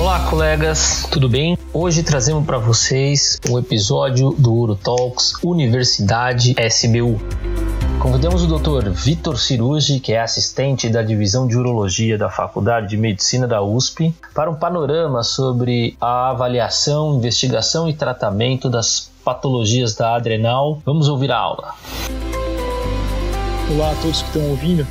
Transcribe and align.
Olá, 0.00 0.18
colegas, 0.30 1.06
tudo 1.10 1.28
bem? 1.28 1.58
Hoje 1.74 2.02
trazemos 2.02 2.46
para 2.46 2.56
vocês 2.56 3.38
um 3.50 3.58
episódio 3.58 4.30
do 4.30 4.50
Uro 4.50 4.74
Talks 4.74 5.34
Universidade 5.44 6.54
SBU. 6.58 7.20
Convidamos 8.00 8.42
o 8.42 8.46
Dr. 8.46 8.88
Vitor 8.88 9.38
Cirurgi, 9.38 10.00
que 10.00 10.14
é 10.14 10.20
assistente 10.22 10.88
da 10.88 11.02
divisão 11.02 11.46
de 11.46 11.54
urologia 11.54 12.16
da 12.16 12.30
Faculdade 12.30 12.88
de 12.88 12.96
Medicina 12.96 13.46
da 13.46 13.60
USP, 13.60 14.14
para 14.34 14.50
um 14.50 14.54
panorama 14.54 15.22
sobre 15.22 15.94
a 16.00 16.30
avaliação, 16.30 17.16
investigação 17.16 17.86
e 17.86 17.92
tratamento 17.92 18.70
das 18.70 19.12
patologias 19.22 19.94
da 19.94 20.16
adrenal. 20.16 20.80
Vamos 20.82 21.08
ouvir 21.08 21.30
a 21.30 21.36
aula. 21.36 21.74
Olá 23.70 23.92
a 23.92 23.94
todos 23.96 24.22
que 24.22 24.28
estão 24.28 24.48
ouvindo. 24.48 24.86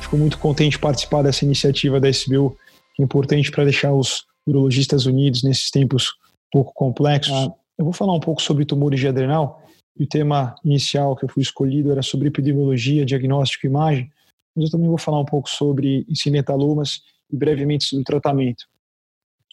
Fico 0.00 0.16
muito 0.16 0.38
contente 0.38 0.72
de 0.72 0.78
participar 0.78 1.20
dessa 1.20 1.44
iniciativa 1.44 2.00
da 2.00 2.08
SBU, 2.08 2.56
que 2.96 3.02
é 3.02 3.04
importante 3.04 3.50
para 3.50 3.64
deixar 3.64 3.92
os 3.92 4.24
urologistas 4.46 5.06
unidos 5.06 5.42
nesses 5.42 5.70
tempos 5.70 6.12
pouco 6.52 6.72
complexos. 6.72 7.34
Ah, 7.34 7.52
eu 7.78 7.84
vou 7.84 7.92
falar 7.92 8.14
um 8.14 8.20
pouco 8.20 8.40
sobre 8.40 8.64
tumores 8.64 9.00
de 9.00 9.08
adrenal 9.08 9.62
e 9.98 10.04
o 10.04 10.08
tema 10.08 10.54
inicial 10.64 11.16
que 11.16 11.24
eu 11.24 11.28
fui 11.28 11.42
escolhido 11.42 11.90
era 11.90 12.02
sobre 12.02 12.28
epidemiologia, 12.28 13.04
diagnóstico 13.04 13.66
e 13.66 13.68
imagem, 13.68 14.10
mas 14.54 14.66
eu 14.66 14.70
também 14.70 14.88
vou 14.88 14.98
falar 14.98 15.20
um 15.20 15.24
pouco 15.24 15.48
sobre 15.48 16.04
incinetalomas 16.08 17.02
e 17.30 17.36
brevemente 17.36 17.84
sobre 17.84 18.02
o 18.02 18.04
tratamento. 18.04 18.66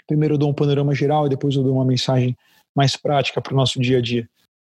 Primeiro 0.07 0.35
eu 0.35 0.37
dou 0.37 0.49
um 0.49 0.53
panorama 0.53 0.93
geral 0.93 1.25
e 1.25 1.29
depois 1.29 1.55
eu 1.55 1.63
dou 1.63 1.73
uma 1.73 1.85
mensagem 1.85 2.35
mais 2.75 2.95
prática 2.95 3.41
para 3.41 3.53
o 3.53 3.57
nosso 3.57 3.79
dia 3.79 3.97
a 3.97 4.01
dia. 4.01 4.27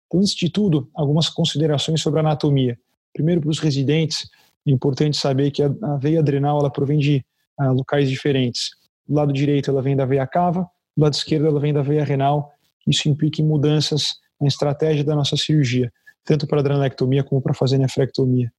Então, 0.07 0.21
antes 0.21 0.35
de 0.35 0.49
tudo, 0.49 0.89
algumas 0.95 1.29
considerações 1.29 2.01
sobre 2.01 2.21
a 2.21 2.23
anatomia. 2.23 2.79
Primeiro, 3.13 3.41
para 3.41 3.51
os 3.51 3.59
residentes, 3.59 4.29
é 4.67 4.71
importante 4.71 5.17
saber 5.17 5.51
que 5.51 5.63
a 5.63 5.97
veia 5.99 6.21
adrenal 6.21 6.59
ela 6.59 6.71
provém 6.71 6.99
de 6.99 7.25
uh, 7.61 7.73
locais 7.73 8.09
diferentes. 8.09 8.71
Do 9.07 9.15
lado 9.15 9.33
direito, 9.33 9.71
ela 9.71 9.83
vem 9.83 9.97
da 9.97 10.05
veia 10.05 10.27
cava, 10.27 10.69
do 10.97 11.03
lado 11.03 11.15
esquerdo, 11.15 11.47
ela 11.47 11.61
vem 11.61 11.73
da 11.73 11.83
veia 11.83 12.05
renal. 12.05 12.53
Isso 12.87 13.09
implica 13.09 13.41
em 13.43 13.45
mudanças 13.45 14.15
na 14.41 14.49
estratégia 14.49 15.05
da 15.05 15.15
nossa 15.15 15.37
cirurgia, 15.37 15.93
tanto 16.25 16.47
para 16.47 16.59
a 16.59 16.61
adrenalectomia 16.61 17.23
como 17.25 17.41
para 17.41 17.55
fazer 17.55 17.79
nefrectomia. 17.79 18.53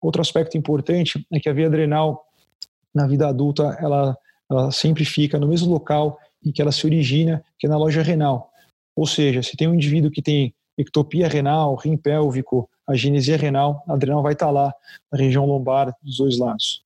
Outro 0.00 0.20
aspecto 0.20 0.56
importante 0.56 1.26
é 1.32 1.40
que 1.40 1.48
a 1.48 1.52
veia 1.52 1.66
adrenal, 1.66 2.24
na 2.94 3.06
vida 3.06 3.28
adulta, 3.28 3.76
ela, 3.80 4.16
ela 4.50 4.70
sempre 4.70 5.04
fica 5.04 5.38
no 5.38 5.48
mesmo 5.48 5.70
local 5.70 6.18
em 6.44 6.52
que 6.52 6.62
ela 6.62 6.72
se 6.72 6.86
origina, 6.86 7.44
que 7.58 7.66
é 7.66 7.70
na 7.70 7.76
loja 7.76 8.02
renal. 8.02 8.50
Ou 8.94 9.06
seja, 9.06 9.42
se 9.42 9.56
tem 9.56 9.68
um 9.68 9.74
indivíduo 9.74 10.10
que 10.10 10.22
tem 10.22 10.54
ectopia 10.78 11.28
renal, 11.28 11.74
rim 11.74 11.96
pélvico, 11.96 12.68
agenesia 12.86 13.36
renal, 13.36 13.82
a 13.88 13.94
adrenal 13.94 14.22
vai 14.22 14.34
estar 14.34 14.50
lá, 14.50 14.72
na 15.10 15.18
região 15.18 15.44
lombar 15.44 15.94
dos 16.02 16.18
dois 16.18 16.38
lados. 16.38 16.84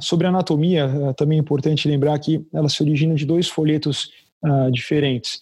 Sobre 0.00 0.26
a 0.26 0.30
anatomia, 0.30 0.84
é 0.84 1.12
também 1.12 1.38
é 1.38 1.40
importante 1.40 1.88
lembrar 1.88 2.18
que 2.18 2.46
ela 2.52 2.68
se 2.68 2.82
origina 2.82 3.14
de 3.14 3.24
dois 3.24 3.48
folhetos 3.48 4.10
uh, 4.44 4.70
diferentes. 4.70 5.40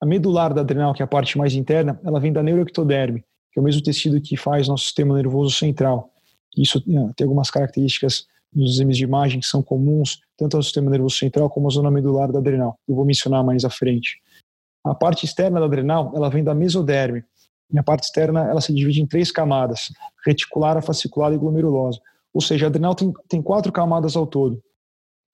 A 0.00 0.06
medular 0.06 0.54
da 0.54 0.62
adrenal, 0.62 0.94
que 0.94 1.02
é 1.02 1.04
a 1.04 1.08
parte 1.08 1.36
mais 1.36 1.54
interna, 1.54 2.00
ela 2.04 2.20
vem 2.20 2.32
da 2.32 2.42
neuroectoderme, 2.42 3.20
que 3.52 3.58
é 3.58 3.60
o 3.60 3.64
mesmo 3.64 3.82
tecido 3.82 4.20
que 4.20 4.36
faz 4.36 4.68
nosso 4.68 4.84
sistema 4.84 5.14
nervoso 5.14 5.54
central. 5.54 6.10
Isso 6.56 6.78
uh, 6.78 7.12
tem 7.14 7.24
algumas 7.24 7.50
características 7.50 8.26
nos 8.54 8.74
exames 8.74 8.96
de 8.96 9.04
imagem 9.04 9.40
que 9.40 9.46
são 9.46 9.62
comuns 9.62 10.20
tanto 10.36 10.56
ao 10.56 10.62
sistema 10.62 10.90
nervoso 10.90 11.16
central 11.16 11.48
como 11.50 11.68
à 11.68 11.70
zona 11.70 11.90
medular 11.90 12.32
da 12.32 12.38
adrenal. 12.38 12.78
Eu 12.88 12.94
vou 12.94 13.04
mencionar 13.04 13.44
mais 13.44 13.64
à 13.64 13.70
frente. 13.70 14.20
A 14.84 14.94
parte 14.94 15.24
externa 15.24 15.60
da 15.60 15.66
adrenal, 15.66 16.12
ela 16.16 16.30
vem 16.30 16.42
da 16.42 16.54
mesoderme. 16.54 17.22
E 17.72 17.78
a 17.78 17.82
parte 17.82 18.04
externa, 18.04 18.48
ela 18.48 18.60
se 18.60 18.74
divide 18.74 19.00
em 19.00 19.06
três 19.06 19.30
camadas: 19.30 19.92
reticular, 20.26 20.82
fascicular 20.82 21.32
e 21.32 21.38
glomerulosa. 21.38 22.00
Ou 22.32 22.40
seja, 22.40 22.66
a 22.66 22.68
adrenal 22.68 22.94
tem, 22.94 23.12
tem 23.28 23.42
quatro 23.42 23.72
camadas 23.72 24.16
ao 24.16 24.26
todo. 24.26 24.62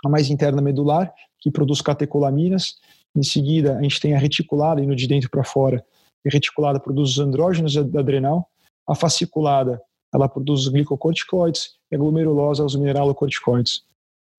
A 0.05 0.09
mais 0.09 0.31
interna 0.31 0.63
medular, 0.63 1.13
que 1.41 1.51
produz 1.51 1.81
catecolaminas. 1.81 2.77
Em 3.15 3.23
seguida, 3.23 3.77
a 3.77 3.83
gente 3.83 4.01
tem 4.01 4.15
a 4.15 4.19
reticulada, 4.19 4.81
indo 4.81 4.95
de 4.95 5.07
dentro 5.07 5.31
para 5.31 5.45
fora. 5.45 5.85
A 6.27 6.31
reticulada 6.31 6.81
produz 6.81 7.11
os 7.11 7.19
andrógenos 7.19 7.75
da 7.75 8.01
adrenal. 8.01 8.49
A 8.89 8.95
fasciculada, 8.95 9.81
ela 10.13 10.29
produz 10.29 10.61
os 10.61 10.69
glicocorticoides. 10.69 11.77
E 11.91 11.97
a 11.97 11.99
glomerulosa, 11.99 12.65
os 12.65 12.77
mineralocorticoides. 12.77 13.83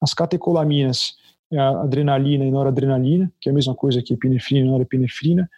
As 0.02 0.14
catecolaminas, 0.14 1.16
é 1.52 1.58
a 1.58 1.82
adrenalina 1.82 2.46
e 2.46 2.52
noradrenalina, 2.52 3.32
que 3.40 3.48
é 3.48 3.52
a 3.52 3.56
mesma 3.56 3.74
coisa 3.74 4.02
que 4.02 4.14
epinefrina 4.14 4.66
e 4.66 4.70
norepinefrina. 4.70 5.50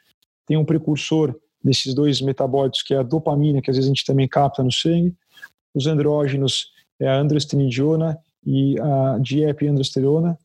Tem 0.45 0.55
um 0.55 0.65
precursor 0.65 1.35
desses 1.63 1.93
dois 1.93 2.21
metabólitos, 2.21 2.83
que 2.83 2.93
é 2.93 2.97
a 2.97 3.03
dopamina, 3.03 3.61
que 3.61 3.69
às 3.69 3.75
vezes 3.75 3.89
a 3.89 3.93
gente 3.93 4.05
também 4.05 4.27
capta 4.27 4.63
no 4.63 4.71
sangue. 4.71 5.13
Os 5.73 5.87
andrógenos, 5.87 6.71
é 6.99 7.07
a 7.07 7.19
androstenediona 7.19 8.19
e 8.45 8.79
a 8.79 9.17
diepiandrosterona. 9.19 10.37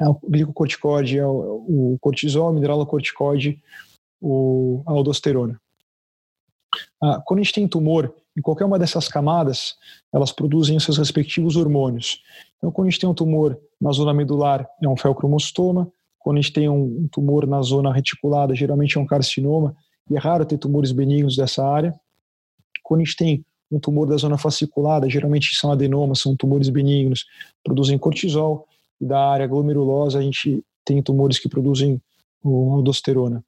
O 0.00 0.30
glicocorticoide 0.30 1.18
é 1.18 1.26
o, 1.26 1.98
cortisol, 2.00 2.50
o 2.50 2.54
mineralocorticoide, 2.54 3.62
o, 4.20 4.82
a 4.86 4.92
aldosterona. 4.92 5.60
Ah, 7.02 7.20
quando 7.24 7.40
a 7.40 7.42
gente 7.42 7.54
tem 7.54 7.68
tumor, 7.68 8.14
em 8.36 8.40
qualquer 8.40 8.64
uma 8.64 8.78
dessas 8.78 9.08
camadas, 9.08 9.76
elas 10.12 10.32
produzem 10.32 10.78
seus 10.78 10.96
respectivos 10.96 11.56
hormônios. 11.56 12.22
Então, 12.56 12.70
quando 12.70 12.88
a 12.88 12.90
gente 12.90 13.00
tem 13.00 13.08
um 13.08 13.14
tumor 13.14 13.58
na 13.80 13.90
zona 13.90 14.14
medular, 14.14 14.66
é 14.82 14.88
um 14.88 14.96
felcromostoma. 14.96 15.90
Quando 16.18 16.38
a 16.38 16.40
gente 16.40 16.52
tem 16.52 16.68
um 16.68 17.08
tumor 17.10 17.46
na 17.46 17.60
zona 17.62 17.92
reticulada, 17.92 18.54
geralmente 18.54 18.96
é 18.96 19.00
um 19.00 19.06
carcinoma. 19.06 19.74
E 20.08 20.16
é 20.16 20.18
raro 20.18 20.44
ter 20.44 20.58
tumores 20.58 20.92
benignos 20.92 21.36
dessa 21.36 21.66
área. 21.66 21.94
Quando 22.82 23.00
a 23.00 23.04
gente 23.04 23.16
tem 23.16 23.44
um 23.70 23.78
tumor 23.78 24.06
da 24.06 24.16
zona 24.16 24.36
fasciculada, 24.36 25.08
geralmente 25.08 25.54
são 25.56 25.70
adenomas, 25.70 26.20
são 26.20 26.34
tumores 26.34 26.68
benignos, 26.68 27.26
produzem 27.64 27.96
cortisol, 27.98 28.66
e 29.00 29.06
da 29.06 29.18
área 29.18 29.46
glomerulosa 29.46 30.18
a 30.18 30.22
gente 30.22 30.62
tem 30.84 31.02
tumores 31.02 31.38
que 31.38 31.48
produzem 31.48 32.00
aldosterona. 32.44 33.44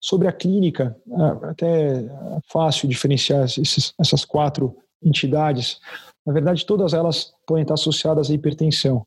Sobre 0.00 0.26
a 0.26 0.32
clínica, 0.32 0.96
até 1.42 2.00
é 2.00 2.40
fácil 2.50 2.88
diferenciar 2.88 3.44
esses, 3.44 3.92
essas 3.98 4.24
quatro 4.24 4.76
entidades. 5.02 5.78
Na 6.26 6.32
verdade, 6.32 6.66
todas 6.66 6.92
elas 6.92 7.32
podem 7.46 7.62
estar 7.62 7.74
associadas 7.74 8.30
à 8.30 8.34
hipertensão, 8.34 9.06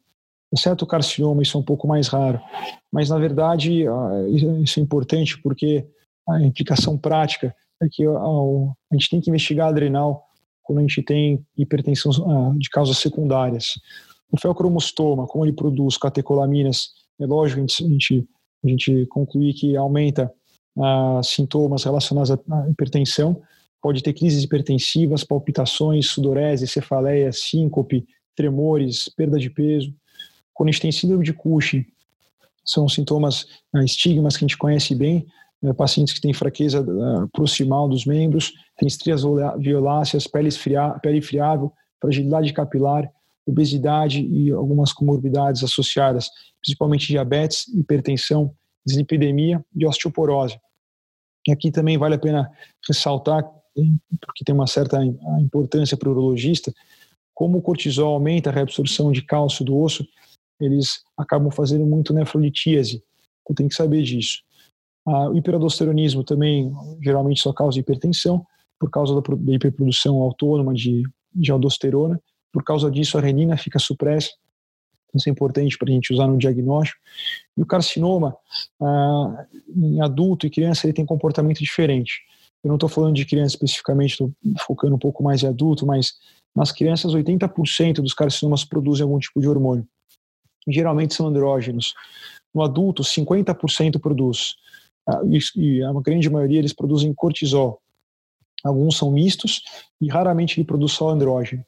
exceto 0.51 0.85
o 0.85 0.87
carcinoma, 0.87 1.41
isso 1.41 1.57
é 1.57 1.59
um 1.59 1.63
pouco 1.63 1.87
mais 1.87 2.07
raro. 2.07 2.39
Mas, 2.91 3.09
na 3.09 3.17
verdade, 3.17 3.85
isso 4.61 4.79
é 4.79 4.83
importante 4.83 5.41
porque 5.41 5.85
a 6.29 6.41
implicação 6.41 6.97
prática 6.97 7.55
é 7.85 7.89
que 7.91 8.05
a 8.05 8.95
gente 8.95 9.09
tem 9.09 9.21
que 9.21 9.29
investigar 9.29 9.67
a 9.67 9.69
adrenal 9.69 10.25
quando 10.63 10.79
a 10.79 10.81
gente 10.81 11.01
tem 11.03 11.45
hipertensão 11.57 12.11
ah, 12.29 12.53
de 12.57 12.69
causas 12.69 12.97
secundárias. 12.97 13.79
O 14.31 14.39
felcromostoma, 14.39 15.27
como 15.27 15.45
ele 15.45 15.53
produz 15.53 15.97
catecolaminas, 15.97 16.89
é 17.19 17.25
lógico 17.25 17.59
a 17.59 17.61
gente, 17.61 18.27
a 18.63 18.67
gente 18.67 19.05
concluir 19.07 19.53
que 19.53 19.75
aumenta 19.75 20.31
ah, 20.79 21.21
sintomas 21.23 21.83
relacionados 21.83 22.31
à 22.31 22.69
hipertensão, 22.69 23.41
pode 23.81 24.01
ter 24.01 24.13
crises 24.13 24.43
hipertensivas, 24.43 25.23
palpitações, 25.23 26.07
sudorese, 26.07 26.65
cefaleia, 26.67 27.31
síncope, 27.31 28.07
tremores, 28.35 29.09
perda 29.09 29.37
de 29.37 29.49
peso. 29.49 29.93
Quando 30.53 30.69
a 30.69 30.71
gente 30.71 30.81
tem 30.81 30.91
síndrome 30.91 31.25
de 31.25 31.33
Cushing, 31.33 31.85
são 32.65 32.87
sintomas, 32.87 33.45
ah, 33.73 33.83
estigmas 33.83 34.37
que 34.37 34.45
a 34.45 34.47
gente 34.47 34.57
conhece 34.57 34.95
bem, 34.95 35.27
né, 35.63 35.71
pacientes 35.73 36.13
que 36.13 36.19
têm 36.19 36.33
fraqueza 36.33 36.81
uh, 36.81 37.27
proximal 37.29 37.87
dos 37.87 38.05
membros, 38.05 38.51
estrias 38.81 39.23
violáceas, 39.57 40.27
pele, 40.27 40.49
esfria, 40.49 40.89
pele 41.01 41.21
friável, 41.21 41.71
fragilidade 42.01 42.51
capilar, 42.51 43.09
obesidade 43.45 44.21
e 44.21 44.51
algumas 44.51 44.91
comorbidades 44.91 45.63
associadas, 45.63 46.29
principalmente 46.61 47.07
diabetes, 47.07 47.67
hipertensão, 47.69 48.53
dislipidemia 48.85 49.63
e 49.73 49.85
osteoporose. 49.85 50.59
E 51.47 51.51
aqui 51.51 51.71
também 51.71 51.97
vale 51.97 52.15
a 52.15 52.19
pena 52.19 52.49
ressaltar, 52.87 53.43
porque 54.21 54.43
tem 54.45 54.53
uma 54.53 54.67
certa 54.67 55.03
importância 55.39 55.97
para 55.97 56.09
o 56.09 56.11
urologista, 56.11 56.73
como 57.33 57.57
o 57.57 57.61
cortisol 57.61 58.13
aumenta 58.13 58.49
a 58.49 58.53
reabsorção 58.53 59.11
de 59.11 59.21
cálcio 59.23 59.65
do 59.65 59.77
osso, 59.77 60.05
eles 60.59 61.01
acabam 61.17 61.51
fazendo 61.51 61.85
muito 61.85 62.13
nefrolitíase. 62.13 63.03
Então 63.41 63.55
tem 63.55 63.67
que 63.67 63.75
saber 63.75 64.03
disso. 64.03 64.41
Ah, 65.05 65.29
o 65.29 65.37
hiperaldosteronismo 65.37 66.23
também 66.23 66.73
geralmente 67.01 67.41
só 67.41 67.51
causa 67.51 67.79
hipertensão, 67.79 68.45
por 68.79 68.89
causa 68.89 69.13
da 69.13 69.53
hiperprodução 69.53 70.21
autônoma 70.21 70.73
de, 70.73 71.03
de 71.33 71.51
aldosterona. 71.51 72.19
Por 72.51 72.63
causa 72.63 72.89
disso, 72.89 73.17
a 73.17 73.21
renina 73.21 73.57
fica 73.57 73.79
supressa. 73.79 74.29
Isso 75.13 75.29
é 75.29 75.31
importante 75.31 75.77
para 75.77 75.89
a 75.89 75.93
gente 75.93 76.11
usar 76.11 76.27
no 76.27 76.37
diagnóstico. 76.37 76.99
E 77.55 77.61
o 77.61 77.65
carcinoma, 77.65 78.35
ah, 78.81 79.45
em 79.75 80.01
adulto 80.01 80.47
e 80.47 80.49
criança, 80.49 80.85
ele 80.85 80.93
tem 80.93 81.05
comportamento 81.05 81.59
diferente. 81.59 82.21
Eu 82.63 82.69
não 82.69 82.75
estou 82.75 82.89
falando 82.89 83.15
de 83.15 83.25
criança 83.25 83.55
especificamente, 83.55 84.11
estou 84.11 84.31
focando 84.65 84.95
um 84.95 84.99
pouco 84.99 85.21
mais 85.21 85.43
em 85.43 85.47
adulto, 85.47 85.85
mas 85.85 86.13
nas 86.55 86.71
crianças, 86.71 87.13
80% 87.13 87.95
dos 87.95 88.13
carcinomas 88.13 88.63
produzem 88.63 89.03
algum 89.03 89.17
tipo 89.19 89.41
de 89.41 89.47
hormônio. 89.47 89.87
geralmente 90.67 91.13
são 91.13 91.27
andrógenos. 91.27 91.93
No 92.53 92.61
adulto, 92.61 93.03
50% 93.03 93.99
produz. 93.99 94.55
Ah, 95.07 95.21
e 95.55 95.83
a 95.83 95.91
grande 96.01 96.29
maioria 96.29 96.59
eles 96.59 96.73
produzem 96.73 97.13
cortisol. 97.13 97.81
Alguns 98.63 98.97
são 98.97 99.11
mistos 99.11 99.61
e 99.99 100.07
raramente 100.07 100.59
ele 100.59 100.65
produz 100.65 100.93
só 100.93 101.09
andrógeno. 101.09 101.65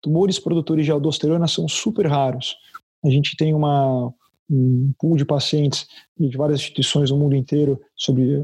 tumores 0.00 0.38
produtores 0.38 0.84
de 0.84 0.92
aldosterona 0.92 1.46
são 1.46 1.68
super 1.68 2.06
raros. 2.06 2.56
A 3.04 3.10
gente 3.10 3.36
tem 3.36 3.52
uma, 3.52 4.12
um 4.50 4.92
pool 4.98 5.16
de 5.16 5.24
pacientes 5.24 5.86
de 6.18 6.36
várias 6.36 6.60
instituições 6.60 7.10
no 7.10 7.18
mundo 7.18 7.34
inteiro 7.36 7.80
sobre 7.94 8.42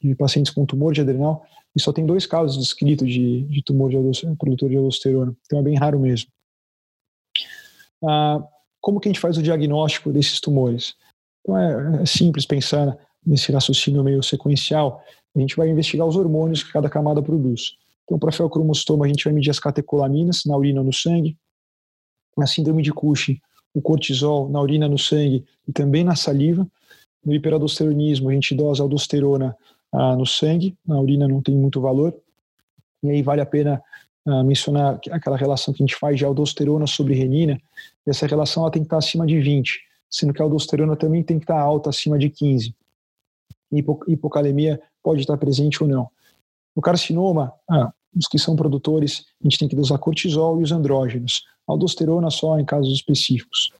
de 0.00 0.14
pacientes 0.16 0.52
com 0.52 0.66
tumor 0.66 0.92
de 0.92 1.00
adrenal 1.00 1.44
e 1.76 1.80
só 1.80 1.92
tem 1.92 2.04
dois 2.04 2.26
casos 2.26 2.58
descritos 2.58 3.08
de, 3.08 3.42
de 3.42 3.62
tumor 3.62 3.90
de 3.90 3.96
produtor 4.36 4.68
de 4.68 4.76
aldosterona. 4.76 5.36
Então 5.46 5.58
é 5.58 5.62
bem 5.62 5.76
raro 5.76 6.00
mesmo. 6.00 6.30
Ah, 8.04 8.42
como 8.80 9.00
que 9.00 9.08
a 9.08 9.12
gente 9.12 9.20
faz 9.20 9.38
o 9.38 9.42
diagnóstico 9.42 10.12
desses 10.12 10.40
tumores? 10.40 10.94
Então 11.40 11.56
é, 11.56 12.02
é 12.02 12.06
simples 12.06 12.44
pensar 12.44 12.98
nesse 13.26 13.52
raciocínio 13.52 14.02
meio 14.02 14.22
sequencial. 14.22 15.02
A 15.34 15.40
gente 15.40 15.56
vai 15.56 15.68
investigar 15.68 16.06
os 16.06 16.16
hormônios 16.16 16.62
que 16.62 16.72
cada 16.72 16.88
camada 16.88 17.22
produz. 17.22 17.76
Então, 18.04 18.18
para 18.18 18.30
feocromostoma, 18.30 19.06
a 19.06 19.08
gente 19.08 19.24
vai 19.24 19.32
medir 19.32 19.50
as 19.50 19.58
catecolaminas 19.58 20.44
na 20.44 20.56
urina 20.56 20.80
ou 20.80 20.86
no 20.86 20.92
sangue. 20.92 21.36
Na 22.36 22.46
síndrome 22.46 22.82
de 22.82 22.92
Cushing, 22.92 23.40
o 23.72 23.80
cortisol 23.80 24.48
na 24.48 24.60
urina, 24.60 24.88
no 24.88 24.98
sangue 24.98 25.44
e 25.66 25.72
também 25.72 26.04
na 26.04 26.14
saliva. 26.14 26.66
No 27.24 27.34
hiperaldosteronismo, 27.34 28.28
a 28.28 28.32
gente 28.32 28.54
dosa 28.54 28.82
aldosterona 28.82 29.56
ah, 29.92 30.16
no 30.16 30.26
sangue, 30.26 30.76
na 30.86 31.00
urina 31.00 31.26
não 31.26 31.40
tem 31.40 31.54
muito 31.54 31.80
valor. 31.80 32.14
E 33.02 33.10
aí 33.10 33.22
vale 33.22 33.40
a 33.40 33.46
pena 33.46 33.82
ah, 34.26 34.42
mencionar 34.42 35.00
aquela 35.10 35.36
relação 35.36 35.72
que 35.72 35.82
a 35.82 35.86
gente 35.86 35.96
faz 35.96 36.18
de 36.18 36.24
aldosterona 36.24 36.86
sobre 36.86 37.14
renina. 37.14 37.60
Essa 38.06 38.26
relação 38.26 38.62
ela 38.62 38.72
tem 38.72 38.82
que 38.82 38.86
estar 38.86 38.98
acima 38.98 39.26
de 39.26 39.40
20, 39.40 39.80
sendo 40.10 40.32
que 40.34 40.42
a 40.42 40.44
aldosterona 40.44 40.96
também 40.96 41.22
tem 41.22 41.38
que 41.38 41.44
estar 41.44 41.58
alta, 41.58 41.90
acima 41.90 42.18
de 42.18 42.28
15. 42.28 42.74
Hipocalemia 43.78 44.80
pode 45.02 45.20
estar 45.20 45.36
presente 45.36 45.82
ou 45.82 45.88
não. 45.88 46.08
No 46.74 46.82
carcinoma, 46.82 47.52
ah, 47.70 47.92
os 48.16 48.26
que 48.26 48.38
são 48.38 48.56
produtores, 48.56 49.26
a 49.40 49.44
gente 49.44 49.58
tem 49.58 49.68
que 49.68 49.76
usar 49.76 49.98
cortisol 49.98 50.60
e 50.60 50.64
os 50.64 50.72
andrógenos. 50.72 51.44
Aldosterona 51.66 52.30
só 52.30 52.58
em 52.58 52.64
casos 52.64 52.92
específicos. 52.92 53.72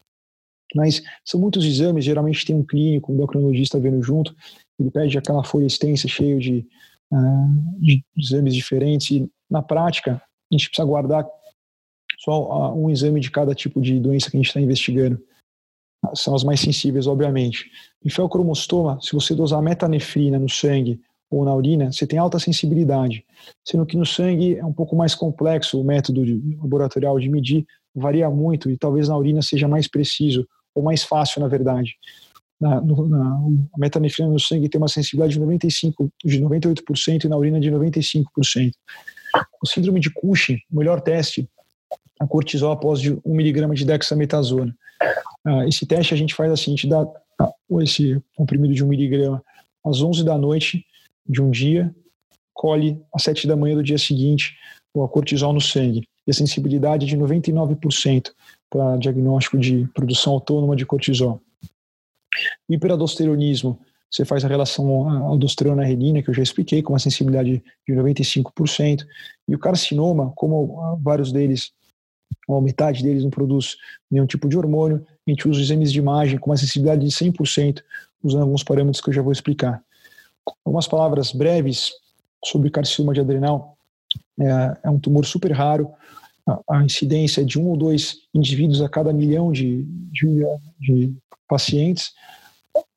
Mas 0.75 1.03
são 1.25 1.41
muitos 1.41 1.65
exames, 1.65 2.05
geralmente 2.05 2.45
tem 2.45 2.57
um 2.57 2.65
clínico, 2.65 3.13
um 3.13 3.15
endocrinologista 3.15 3.79
vendo 3.79 4.03
junto, 4.03 4.35
ele 4.79 4.91
pede 4.91 5.17
aquela 5.17 5.45
folha 5.45 5.67
extensa 5.67 6.09
cheia 6.09 6.37
de, 6.39 6.67
uh, 7.13 7.81
de 7.81 8.05
exames 8.17 8.55
diferentes 8.55 9.11
e 9.11 9.31
na 9.49 9.63
prática 9.63 10.21
a 10.51 10.55
gente 10.55 10.69
precisa 10.69 10.87
guardar 10.87 11.25
só 12.19 12.73
uh, 12.73 12.85
um 12.85 12.91
exame 12.91 13.21
de 13.21 13.31
cada 13.31 13.55
tipo 13.55 13.81
de 13.81 14.01
doença 14.01 14.31
que 14.31 14.37
a 14.37 14.41
gente 14.41 14.49
está 14.49 14.61
investigando. 14.61 15.23
São 16.15 16.35
as 16.35 16.45
mais 16.45 16.61
sensíveis, 16.61 17.07
obviamente. 17.07 17.71
Em 18.05 18.11
felcromostoma, 18.11 18.99
se 19.01 19.13
você 19.13 19.35
dosar 19.35 19.63
metanefrina 19.63 20.39
no 20.39 20.49
sangue 20.49 21.01
ou 21.31 21.45
na 21.45 21.55
urina, 21.55 21.91
você 21.91 22.07
tem 22.07 22.19
alta 22.19 22.39
sensibilidade, 22.39 23.25
sendo 23.65 23.87
que 23.87 23.97
no 23.97 24.07
sangue 24.07 24.57
é 24.57 24.65
um 24.65 24.73
pouco 24.73 24.95
mais 24.95 25.15
complexo 25.15 25.81
o 25.81 25.85
método 25.85 26.23
laboratorial 26.59 27.19
de 27.19 27.29
medir, 27.29 27.67
varia 27.95 28.29
muito 28.31 28.71
e 28.71 28.77
talvez 28.77 29.09
na 29.09 29.17
urina 29.17 29.43
seja 29.43 29.67
mais 29.67 29.89
preciso 29.89 30.47
ou 30.75 30.83
mais 30.83 31.03
fácil, 31.03 31.41
na 31.41 31.49
verdade. 31.49 31.95
Na, 32.61 32.81
na, 32.81 33.41
a 33.75 33.79
metanefrina 33.79 34.29
no 34.29 34.39
sangue 34.39 34.69
tem 34.69 34.81
uma 34.81 34.89
sensibilidade 34.89 35.35
de, 35.35 35.41
95, 35.41 36.11
de 36.25 36.41
98% 36.41 37.25
e 37.25 37.29
na 37.29 37.37
urina 37.37 37.61
de 37.61 37.71
95%. 37.71 38.25
O 39.63 39.67
síndrome 39.67 40.01
de 40.01 40.11
Cushing, 40.11 40.59
o 40.73 40.79
melhor 40.79 41.01
teste, 41.01 41.49
a 42.21 42.27
cortisol 42.27 42.73
após 42.73 43.01
de 43.01 43.13
1 43.25 43.35
miligrama 43.35 43.75
de 43.75 43.85
dexametasona. 43.85 44.75
Ah, 45.45 45.67
esse 45.67 45.87
teste 45.87 46.15
a 46.15 46.17
gente 46.17 46.35
faz 46.35 46.51
assim, 46.51 46.73
a 46.73 46.77
gente 46.77 46.89
dá 46.89 47.07
ah, 47.39 47.53
esse 47.81 48.21
comprimido 48.37 48.75
de 48.75 48.85
1 48.85 48.89
miligrama 48.89 49.43
às 49.85 50.01
11 50.01 50.25
da 50.25 50.39
noite 50.39 50.85
de 51.27 51.43
um 51.43 51.51
dia, 51.51 51.95
colhe 52.53 53.01
às 53.15 53.23
7 53.23 53.47
da 53.47 53.57
manhã 53.57 53.75
do 53.75 53.83
dia 53.83 53.99
seguinte 53.99 54.57
o 54.95 55.07
cortisol 55.09 55.53
no 55.53 55.61
sangue. 55.61 56.09
E 56.27 56.31
a 56.31 56.35
sensibilidade 56.35 57.05
é 57.05 57.09
de 57.09 57.17
99% 57.17 58.31
para 58.71 58.97
diagnóstico 58.97 59.59
de 59.59 59.87
produção 59.89 60.35
autônoma 60.35 60.77
de 60.77 60.87
cortisol. 60.87 61.43
O 62.69 62.73
hiperaldosteronismo, 62.73 63.79
você 64.11 64.25
faz 64.25 64.45
a 64.45 64.49
relação 64.49 65.09
aldosterona-renina, 65.27 66.23
que 66.23 66.31
eu 66.31 66.35
já 66.35 66.43
expliquei, 66.43 66.83
com 66.83 66.93
uma 66.93 66.99
sensibilidade 66.99 67.63
de 67.87 67.95
95%. 67.95 69.05
E 69.49 69.55
o 69.55 69.59
carcinoma, 69.59 70.33
como 70.37 70.97
vários 71.03 71.33
deles, 71.33 71.73
ou 72.47 72.61
metade 72.61 73.03
deles 73.03 73.23
não 73.23 73.31
produz 73.31 73.77
nenhum 74.11 74.27
tipo 74.27 74.49
de 74.49 74.57
hormônio, 74.57 75.05
a 75.27 75.31
gente 75.31 75.49
usa 75.49 75.61
exames 75.61 75.93
de 75.93 75.99
imagem 75.99 76.39
com 76.39 76.51
uma 76.51 76.57
sensibilidade 76.57 77.07
de 77.07 77.11
100%, 77.11 77.83
usando 78.23 78.43
alguns 78.43 78.63
parâmetros 78.63 79.03
que 79.03 79.11
eu 79.11 79.15
já 79.15 79.23
vou 79.23 79.33
explicar. 79.33 79.83
Algumas 80.65 80.87
palavras 80.87 81.33
breves 81.33 81.93
sobre 82.45 82.71
carcinoma 82.71 83.15
de 83.15 83.21
adrenal. 83.21 83.77
É, 84.39 84.79
é 84.85 84.91
um 84.91 84.99
tumor 84.99 85.25
super 85.25 85.53
raro. 85.53 85.91
A, 86.69 86.85
incidência 86.85 87.41
é 87.41 87.45
de 87.45 87.59
um 87.59 87.69
ou 87.69 87.77
dois 87.77 88.19
indivíduos 88.35 88.83
a 88.83 88.89
cada 88.89 89.13
milhão 89.13 89.51
de, 89.51 89.85
de, 90.13 90.45
de 90.79 91.15
pacientes. 91.49 92.13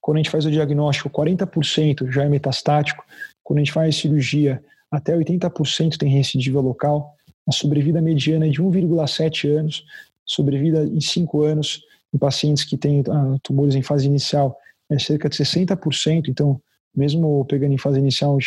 Quando 0.02 0.18
a 0.18 0.20
gente 0.20 0.30
faz 0.30 0.46
o 0.46 0.52
diagnóstico, 0.52 1.10
40% 1.10 2.12
já 2.12 2.26
é 2.26 2.30
metastático. 2.30 3.06
Quando 3.44 3.60
a 3.60 3.62
gente 3.62 3.72
faz 3.72 3.96
cirurgia, 3.96 4.62
até 4.92 5.16
80% 5.16 5.98
tem 5.98 6.10
recidiva 6.10 6.60
local. 6.60 7.17
A 7.48 7.52
sobrevida 7.52 8.02
mediana 8.02 8.48
é 8.48 8.50
de 8.50 8.62
1,7 8.62 9.50
anos, 9.50 9.86
sobrevida 10.26 10.84
em 10.84 11.00
5 11.00 11.44
anos 11.44 11.84
em 12.14 12.18
pacientes 12.18 12.64
que 12.64 12.78
têm 12.78 13.02
uh, 13.02 13.40
tumores 13.42 13.76
em 13.76 13.82
fase 13.82 14.06
inicial 14.06 14.58
é 14.90 14.98
cerca 14.98 15.30
de 15.30 15.36
60%, 15.36 16.30
então 16.30 16.62
mesmo 16.96 17.46
pegando 17.46 17.74
em 17.74 17.78
fase 17.78 18.00
inicial, 18.00 18.38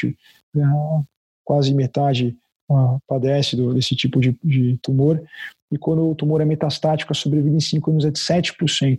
quase 1.44 1.72
metade 1.72 2.36
uh, 2.68 2.98
padece 3.06 3.56
desse 3.74 3.94
tipo 3.94 4.20
de, 4.20 4.36
de, 4.42 4.76
tumor. 4.78 5.22
E 5.70 5.78
quando 5.78 6.10
o 6.10 6.14
tumor 6.14 6.40
é 6.40 6.44
metastático, 6.44 7.12
a 7.12 7.14
sobrevida 7.14 7.56
em 7.56 7.60
5 7.60 7.90
anos 7.90 8.04
é 8.04 8.10
de 8.10 8.18
7%. 8.18 8.98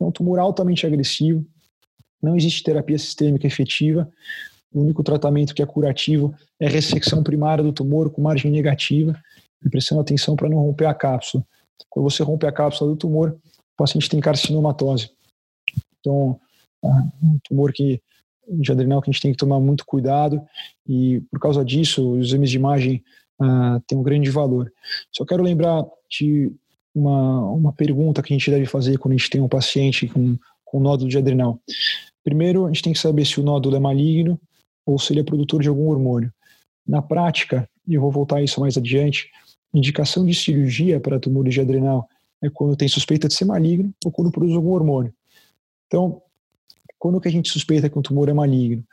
É 0.00 0.04
um 0.04 0.12
tumor 0.12 0.38
altamente 0.38 0.86
agressivo, 0.86 1.44
não 2.22 2.36
existe 2.36 2.62
terapia 2.62 2.98
sistêmica 2.98 3.46
efetiva. 3.46 4.08
O 4.72 4.80
único 4.80 5.02
tratamento 5.02 5.54
que 5.54 5.62
é 5.62 5.66
curativo 5.66 6.34
é 6.58 6.68
ressecção 6.68 7.22
primária 7.22 7.62
do 7.62 7.72
tumor 7.72 8.10
com 8.10 8.22
margem 8.22 8.50
negativa, 8.50 9.20
e 9.64 9.70
prestando 9.70 10.00
atenção 10.00 10.36
para 10.36 10.48
não 10.48 10.58
romper 10.58 10.86
a 10.86 10.94
cápsula. 10.94 11.44
Quando 11.88 12.10
você 12.10 12.22
rompe 12.22 12.46
a 12.46 12.52
cápsula 12.52 12.90
do 12.90 12.96
tumor, 12.96 13.30
o 13.30 13.76
paciente 13.76 14.08
tem 14.08 14.20
carcinomatose. 14.20 15.10
Então, 16.00 16.38
ah, 16.84 17.04
um 17.22 17.38
tumor 17.44 17.72
que 17.72 18.00
de 18.46 18.72
adrenal 18.72 19.00
que 19.00 19.08
a 19.08 19.12
gente 19.12 19.22
tem 19.22 19.32
que 19.32 19.38
tomar 19.38 19.58
muito 19.58 19.86
cuidado 19.86 20.42
e 20.86 21.22
por 21.30 21.40
causa 21.40 21.64
disso 21.64 22.12
os 22.12 22.28
exames 22.28 22.50
de 22.50 22.56
imagem 22.56 23.02
uh, 23.40 23.80
têm 23.86 23.96
um 23.96 24.02
grande 24.02 24.30
valor. 24.30 24.70
Só 25.10 25.24
quero 25.24 25.42
lembrar 25.42 25.84
de 26.10 26.52
uma, 26.94 27.40
uma 27.50 27.72
pergunta 27.72 28.22
que 28.22 28.32
a 28.32 28.36
gente 28.36 28.50
deve 28.50 28.66
fazer 28.66 28.98
quando 28.98 29.14
a 29.14 29.16
gente 29.16 29.30
tem 29.30 29.40
um 29.40 29.48
paciente 29.48 30.06
com, 30.06 30.36
com 30.64 30.80
nódulo 30.80 31.08
de 31.08 31.18
adrenal. 31.18 31.58
Primeiro, 32.22 32.66
a 32.66 32.68
gente 32.68 32.82
tem 32.82 32.92
que 32.92 32.98
saber 32.98 33.24
se 33.24 33.40
o 33.40 33.42
nódulo 33.42 33.76
é 33.76 33.80
maligno 33.80 34.40
ou 34.86 34.98
se 34.98 35.12
ele 35.12 35.20
é 35.20 35.24
produtor 35.24 35.62
de 35.62 35.68
algum 35.68 35.88
hormônio. 35.88 36.32
Na 36.86 37.00
prática, 37.00 37.68
e 37.88 37.94
eu 37.94 38.00
vou 38.00 38.10
voltar 38.10 38.36
a 38.36 38.42
isso 38.42 38.60
mais 38.60 38.76
adiante, 38.76 39.30
indicação 39.74 40.24
de 40.24 40.34
cirurgia 40.34 41.00
para 41.00 41.18
tumores 41.18 41.52
de 41.52 41.60
adrenal 41.60 42.08
é 42.42 42.48
quando 42.48 42.76
tem 42.76 42.88
suspeita 42.88 43.28
de 43.28 43.34
ser 43.34 43.44
maligno 43.44 43.92
ou 44.04 44.12
quando 44.12 44.30
produz 44.30 44.54
algum 44.54 44.70
hormônio. 44.70 45.12
Então, 45.86 46.22
quando 46.98 47.20
que 47.20 47.28
a 47.28 47.30
gente 47.30 47.50
suspeita 47.50 47.90
que 47.90 47.98
um 47.98 48.02
tumor 48.02 48.28
é 48.28 48.32
maligno? 48.32 48.84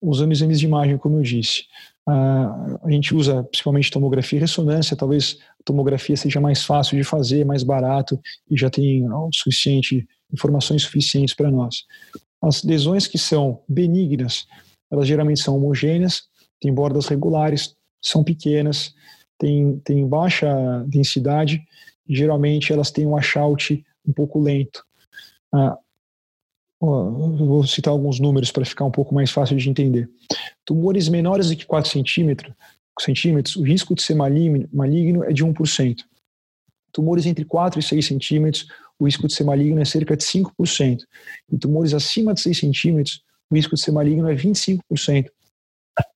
Usando 0.00 0.32
exames 0.32 0.60
de 0.60 0.66
imagem, 0.66 0.96
como 0.96 1.18
eu 1.18 1.22
disse. 1.22 1.64
a 2.06 2.90
gente 2.90 3.14
usa 3.14 3.42
principalmente 3.44 3.90
tomografia 3.90 4.38
e 4.38 4.40
ressonância, 4.40 4.96
talvez 4.96 5.38
a 5.60 5.62
tomografia 5.64 6.16
seja 6.16 6.40
mais 6.40 6.64
fácil 6.64 6.96
de 6.96 7.04
fazer, 7.04 7.44
mais 7.44 7.62
barato 7.62 8.18
e 8.50 8.56
já 8.56 8.70
tem 8.70 9.06
suficiente, 9.32 10.08
informações 10.32 10.82
suficientes 10.82 11.34
para 11.34 11.50
nós. 11.50 11.84
As 12.42 12.62
lesões 12.62 13.06
que 13.06 13.18
são 13.18 13.60
benignas, 13.68 14.46
elas 14.90 15.06
geralmente 15.06 15.40
são 15.40 15.56
homogêneas, 15.56 16.22
têm 16.60 16.72
bordas 16.72 17.06
regulares, 17.06 17.76
são 18.00 18.24
pequenas, 18.24 18.94
têm, 19.40 19.78
têm 19.78 20.06
baixa 20.06 20.84
densidade, 20.86 21.60
geralmente 22.06 22.72
elas 22.72 22.90
têm 22.90 23.06
um 23.06 23.16
achaute 23.16 23.84
um 24.06 24.12
pouco 24.12 24.38
lento. 24.38 24.84
Ah, 25.52 25.76
vou 26.78 27.66
citar 27.66 27.92
alguns 27.92 28.20
números 28.20 28.52
para 28.52 28.64
ficar 28.64 28.84
um 28.84 28.90
pouco 28.90 29.14
mais 29.14 29.30
fácil 29.30 29.56
de 29.56 29.68
entender. 29.68 30.08
Tumores 30.64 31.08
menores 31.08 31.48
do 31.48 31.56
que 31.56 31.66
4 31.66 31.90
centímetros, 31.90 32.54
centímetros 33.00 33.56
o 33.56 33.62
risco 33.62 33.94
de 33.94 34.02
ser 34.02 34.14
maligno, 34.14 34.68
maligno 34.72 35.24
é 35.24 35.32
de 35.32 35.44
1%. 35.44 36.04
Tumores 36.92 37.24
entre 37.24 37.44
4 37.44 37.80
e 37.80 37.82
6 37.82 38.06
centímetros, 38.06 38.66
o 38.98 39.06
risco 39.06 39.26
de 39.26 39.34
ser 39.34 39.44
maligno 39.44 39.80
é 39.80 39.84
cerca 39.84 40.16
de 40.16 40.24
5%. 40.24 41.00
E 41.50 41.58
tumores 41.58 41.94
acima 41.94 42.34
de 42.34 42.40
6 42.40 42.58
centímetros, 42.58 43.22
o 43.48 43.54
risco 43.54 43.74
de 43.74 43.80
ser 43.80 43.92
maligno 43.92 44.28
é 44.28 44.34
25%. 44.34 45.30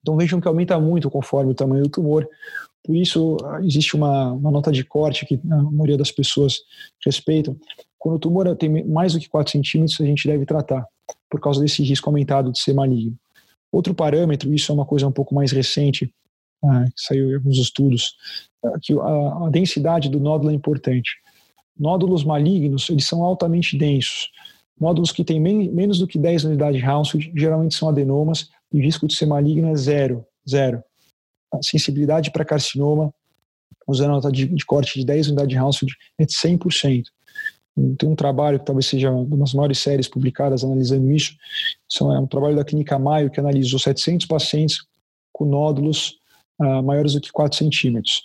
Então 0.00 0.16
vejam 0.16 0.40
que 0.40 0.48
aumenta 0.48 0.78
muito 0.78 1.10
conforme 1.10 1.52
o 1.52 1.54
tamanho 1.54 1.84
do 1.84 1.88
tumor. 1.88 2.28
Por 2.84 2.94
isso, 2.94 3.38
existe 3.62 3.96
uma, 3.96 4.32
uma 4.32 4.50
nota 4.50 4.70
de 4.70 4.84
corte 4.84 5.24
que 5.24 5.40
a 5.50 5.62
maioria 5.62 5.96
das 5.96 6.12
pessoas 6.12 6.58
respeitam, 7.04 7.56
quando 7.98 8.16
o 8.16 8.18
tumor 8.18 8.54
tem 8.56 8.84
mais 8.84 9.14
do 9.14 9.18
que 9.18 9.30
4 9.30 9.50
centímetros, 9.50 9.98
a 9.98 10.04
gente 10.04 10.28
deve 10.28 10.44
tratar, 10.44 10.86
por 11.30 11.40
causa 11.40 11.62
desse 11.62 11.82
risco 11.82 12.10
aumentado 12.10 12.52
de 12.52 12.60
ser 12.60 12.74
maligno. 12.74 13.16
Outro 13.72 13.94
parâmetro, 13.94 14.52
isso 14.52 14.70
é 14.70 14.74
uma 14.74 14.84
coisa 14.84 15.08
um 15.08 15.12
pouco 15.12 15.34
mais 15.34 15.50
recente, 15.50 16.12
ah, 16.62 16.84
saiu 16.94 17.30
em 17.30 17.34
alguns 17.36 17.56
estudos, 17.56 18.14
ah, 18.62 18.78
que 18.82 18.92
a, 18.92 19.46
a, 19.46 19.50
densidade 19.50 20.10
do 20.10 20.20
nódulo 20.20 20.50
é 20.50 20.54
importante. 20.54 21.10
Nódulos 21.74 22.24
malignos, 22.24 22.90
eles 22.90 23.06
são 23.06 23.22
altamente 23.22 23.76
densos. 23.78 24.28
Nódulos 24.78 25.10
que 25.10 25.24
têm 25.24 25.40
men 25.40 25.70
menos 25.70 25.98
do 25.98 26.06
que 26.06 26.18
10 26.18 26.44
unidades 26.44 26.80
de 26.80 26.86
Hounsfield 26.86 27.32
geralmente 27.34 27.74
são 27.74 27.88
adenomas 27.88 28.50
e 28.70 28.78
o 28.78 28.82
risco 28.82 29.06
de 29.06 29.14
ser 29.14 29.24
maligno 29.24 29.68
é 29.68 29.74
zero. 29.76 30.26
zero. 30.48 30.84
Sensibilidade 31.62 32.30
para 32.30 32.44
carcinoma, 32.44 33.12
usando 33.86 34.10
a 34.10 34.14
nota 34.14 34.32
de, 34.32 34.46
de, 34.46 34.64
corte 34.64 34.98
de 34.98 35.04
10 35.04 35.28
unidades 35.28 35.50
de 35.50 35.58
Hounsfield, 35.58 35.94
é 36.18 36.24
de 36.24 36.32
100%. 36.32 37.04
Tem 37.98 38.08
um 38.08 38.14
trabalho 38.14 38.60
que 38.60 38.66
talvez 38.66 38.86
seja 38.86 39.10
uma 39.10 39.36
das 39.36 39.52
maiores 39.52 39.78
séries 39.78 40.08
publicadas 40.08 40.62
analisando 40.62 41.10
isso. 41.10 41.34
É 42.00 42.18
um 42.18 42.26
trabalho 42.26 42.54
da 42.54 42.64
Clínica 42.64 42.98
Maio 42.98 43.30
que 43.30 43.40
analisou 43.40 43.78
700 43.78 44.26
pacientes 44.26 44.78
com 45.32 45.44
nódulos 45.44 46.16
uh, 46.60 46.82
maiores 46.82 47.14
do 47.14 47.20
que 47.20 47.32
4 47.32 47.58
centímetros. 47.58 48.22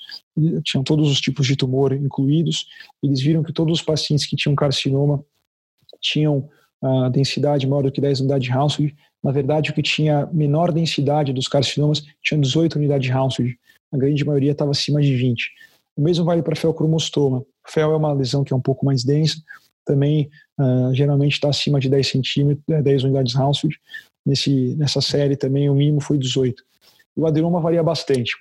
Tinham 0.63 0.83
todos 0.83 1.09
os 1.09 1.19
tipos 1.19 1.47
de 1.47 1.55
tumor 1.55 1.93
incluídos. 1.93 2.67
Eles 3.01 3.21
viram 3.21 3.43
que 3.43 3.51
todos 3.51 3.79
os 3.79 3.81
pacientes 3.83 4.27
que 4.27 4.35
tinham 4.35 4.55
carcinoma 4.55 5.23
tinham 5.99 6.47
a 6.81 7.07
uh, 7.07 7.09
densidade 7.09 7.67
maior 7.67 7.81
do 7.83 7.91
que 7.91 7.99
10 7.99 8.21
unidades 8.21 8.47
de 8.47 8.55
Hounsfield. 8.55 8.95
Na 9.23 9.31
verdade, 9.31 9.71
o 9.71 9.73
que 9.73 9.81
tinha 9.81 10.27
menor 10.31 10.71
densidade 10.71 11.33
dos 11.33 11.47
carcinomas 11.47 12.03
tinha 12.21 12.39
18 12.39 12.77
unidades 12.77 13.07
de 13.07 13.13
Hounsfield. 13.13 13.59
A 13.91 13.97
grande 13.97 14.23
maioria 14.23 14.51
estava 14.51 14.71
acima 14.71 15.01
de 15.01 15.15
20. 15.15 15.51
O 15.97 16.01
mesmo 16.01 16.23
vale 16.23 16.41
para 16.41 16.55
feocromostoma. 16.55 17.43
Fel 17.67 17.91
é 17.91 17.97
uma 17.97 18.13
lesão 18.13 18.43
que 18.43 18.53
é 18.53 18.55
um 18.55 18.61
pouco 18.61 18.85
mais 18.85 19.03
densa, 19.03 19.37
também 19.85 20.29
uh, 20.59 20.93
geralmente 20.93 21.33
está 21.33 21.49
acima 21.49 21.79
de 21.79 21.89
10 21.89 22.07
centímetros, 22.07 22.63
10 22.67 23.03
unidades 23.05 23.35
Hounsfield. 23.35 23.79
Nesse, 24.25 24.75
nessa 24.75 25.01
série 25.01 25.35
também 25.35 25.69
o 25.69 25.73
mínimo 25.73 25.99
foi 25.99 26.17
18. 26.17 26.63
O 27.15 27.25
adenoma 27.25 27.59
varia 27.59 27.83
bastante, 27.83 28.33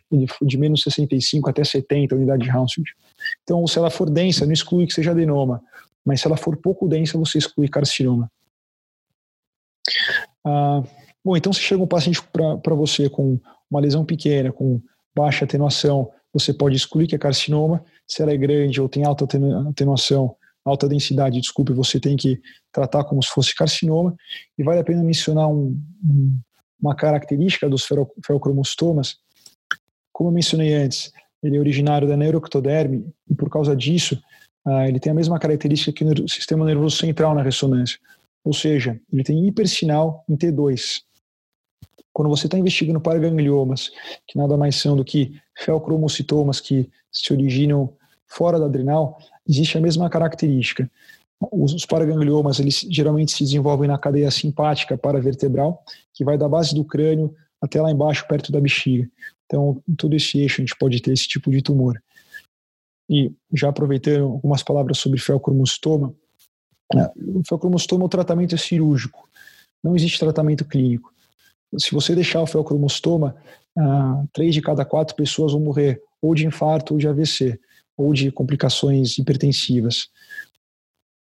de 0.42 0.58
menos 0.58 0.82
65 0.82 1.50
até 1.50 1.64
70 1.64 2.14
unidades 2.14 2.47
de 2.47 2.56
Hounsfield. 2.56 2.94
Então, 3.42 3.66
se 3.66 3.78
ela 3.78 3.90
for 3.90 4.08
densa, 4.08 4.44
não 4.44 4.52
exclui 4.52 4.87
que 4.87 4.94
seja 4.94 5.11
adenoma, 5.11 5.61
mas 6.04 6.20
se 6.20 6.26
ela 6.26 6.37
for 6.37 6.56
pouco 6.56 6.87
densa, 6.87 7.18
você 7.18 7.38
exclui 7.38 7.66
carcinoma. 7.66 8.30
Ah, 10.49 10.83
bom, 11.23 11.37
então 11.37 11.52
se 11.52 11.61
chega 11.61 11.83
um 11.83 11.87
paciente 11.87 12.23
para 12.33 12.75
você 12.75 13.11
com 13.11 13.38
uma 13.71 13.81
lesão 13.81 14.05
pequena, 14.05 14.50
com 14.50 14.81
baixa 15.14 15.45
atenuação, 15.45 16.11
você 16.33 16.55
pode 16.55 16.76
excluir 16.76 17.07
que 17.07 17.14
é 17.14 17.19
carcinoma. 17.19 17.85
Se 18.07 18.23
ela 18.23 18.33
é 18.33 18.37
grande 18.37 18.81
ou 18.81 18.88
tem 18.88 19.05
alta 19.05 19.26
atenuação, 19.69 20.35
alta 20.64 20.88
densidade, 20.88 21.40
desculpe, 21.40 21.73
você 21.73 22.00
tem 22.00 22.17
que 22.17 22.40
tratar 22.73 23.05
como 23.05 23.23
se 23.23 23.31
fosse 23.31 23.55
carcinoma. 23.55 24.17
E 24.57 24.62
vale 24.62 24.81
a 24.81 24.85
pena 24.85 25.02
mencionar 25.02 25.49
um, 25.49 25.78
um, 26.02 26.40
uma 26.81 26.95
característica 26.95 27.69
dos 27.69 27.87
ferocromostomas. 28.25 29.17
Como 30.12 30.31
eu 30.31 30.35
mencionei 30.35 30.73
antes, 30.75 31.12
ele 31.43 31.57
é 31.57 31.61
originário 31.61 32.09
da 32.09 32.17
neuroctoderme 32.17 33.05
e 33.28 33.35
por 33.35 33.50
causa 33.50 33.76
disso, 33.76 34.21
uh, 34.67 34.83
ele 34.87 34.99
tem 34.99 35.12
a 35.12 35.14
mesma 35.14 35.38
característica 35.38 35.93
que 35.93 36.05
o 36.05 36.28
sistema 36.28 36.64
nervoso 36.64 36.97
central 36.97 37.35
na 37.35 37.43
ressonância. 37.43 37.99
Ou 38.49 38.55
seja, 38.55 38.99
ele 39.12 39.23
tem 39.23 39.47
hipersinal 39.47 40.25
em 40.26 40.35
T2. 40.35 41.02
Quando 42.14 42.31
você 42.31 42.47
está 42.47 42.57
investigando 42.57 42.99
paragangliomas, 42.99 43.90
que 44.26 44.38
nada 44.38 44.57
mais 44.57 44.76
são 44.76 44.97
do 44.97 45.05
que 45.05 45.38
felcromocitomas 45.55 46.59
que 46.59 46.90
se 47.12 47.31
originam 47.31 47.93
fora 48.26 48.59
da 48.59 48.64
adrenal, 48.64 49.19
existe 49.47 49.76
a 49.76 49.83
mesma 49.83 50.09
característica. 50.09 50.90
Os 51.52 51.85
paragangliomas, 51.85 52.59
eles 52.59 52.87
geralmente 52.90 53.33
se 53.33 53.45
desenvolvem 53.45 53.87
na 53.87 53.99
cadeia 53.99 54.31
simpática 54.31 54.97
paravertebral, 54.97 55.85
que 56.14 56.25
vai 56.25 56.38
da 56.38 56.49
base 56.49 56.75
do 56.75 56.87
crânio 56.87 57.37
até 57.61 57.83
lá 57.83 57.90
embaixo, 57.90 58.26
perto 58.26 58.50
da 58.50 58.62
bexiga. 58.62 59.07
Então, 59.45 59.83
em 59.87 59.95
todo 59.95 60.17
esse 60.17 60.38
eixo, 60.38 60.62
a 60.62 60.64
gente 60.64 60.78
pode 60.78 61.02
ter 61.02 61.12
esse 61.12 61.28
tipo 61.28 61.50
de 61.50 61.61
tumor. 61.61 62.02
E 63.11 63.31
já 63.52 63.69
aproveitando 63.69 64.25
algumas 64.25 64.62
palavras 64.62 64.97
sobre 64.97 65.21
felcromostoma, 65.21 66.14
o 67.16 67.42
felcromostoma, 67.47 68.04
o 68.04 68.09
tratamento 68.09 68.54
é 68.54 68.59
cirúrgico. 68.59 69.28
Não 69.83 69.95
existe 69.95 70.18
tratamento 70.18 70.64
clínico 70.64 71.12
se 71.76 71.92
você 71.92 72.14
deixar 72.14 72.40
o 72.40 72.47
feocromostoma, 72.47 73.37
ah, 73.76 74.25
três 74.33 74.54
de 74.54 74.62
cada 74.62 74.85
quatro 74.85 75.14
pessoas 75.14 75.52
vão 75.52 75.61
morrer 75.61 76.00
ou 76.23 76.35
de 76.35 76.47
infarto 76.47 76.95
ou 76.95 76.99
de 76.99 77.09
AVC, 77.09 77.61
ou 77.97 78.12
de 78.12 78.30
complicações 78.30 79.18
hipertensivas. 79.18 80.09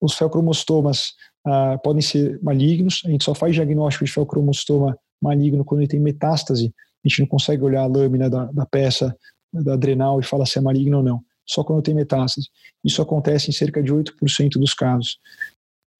Os 0.00 0.14
feocromostomas 0.14 1.14
ah, 1.46 1.78
podem 1.82 2.02
ser 2.02 2.38
malignos, 2.42 3.02
a 3.04 3.08
gente 3.08 3.24
só 3.24 3.34
faz 3.34 3.54
diagnóstico 3.54 4.04
de 4.04 4.12
feocromostoma 4.12 4.98
maligno 5.22 5.64
quando 5.64 5.80
ele 5.80 5.88
tem 5.88 6.00
metástase, 6.00 6.72
a 7.04 7.08
gente 7.08 7.20
não 7.20 7.26
consegue 7.26 7.62
olhar 7.62 7.82
a 7.82 7.86
lâmina 7.86 8.28
da, 8.28 8.46
da 8.46 8.66
peça 8.66 9.16
da 9.52 9.74
adrenal 9.74 10.20
e 10.20 10.24
falar 10.24 10.46
se 10.46 10.58
é 10.58 10.60
maligno 10.60 10.98
ou 10.98 11.02
não, 11.02 11.24
só 11.46 11.62
quando 11.62 11.82
tem 11.82 11.94
metástase. 11.94 12.48
Isso 12.84 13.00
acontece 13.00 13.48
em 13.48 13.52
cerca 13.52 13.82
de 13.82 13.92
8% 13.92 14.58
dos 14.58 14.74
casos. 14.74 15.18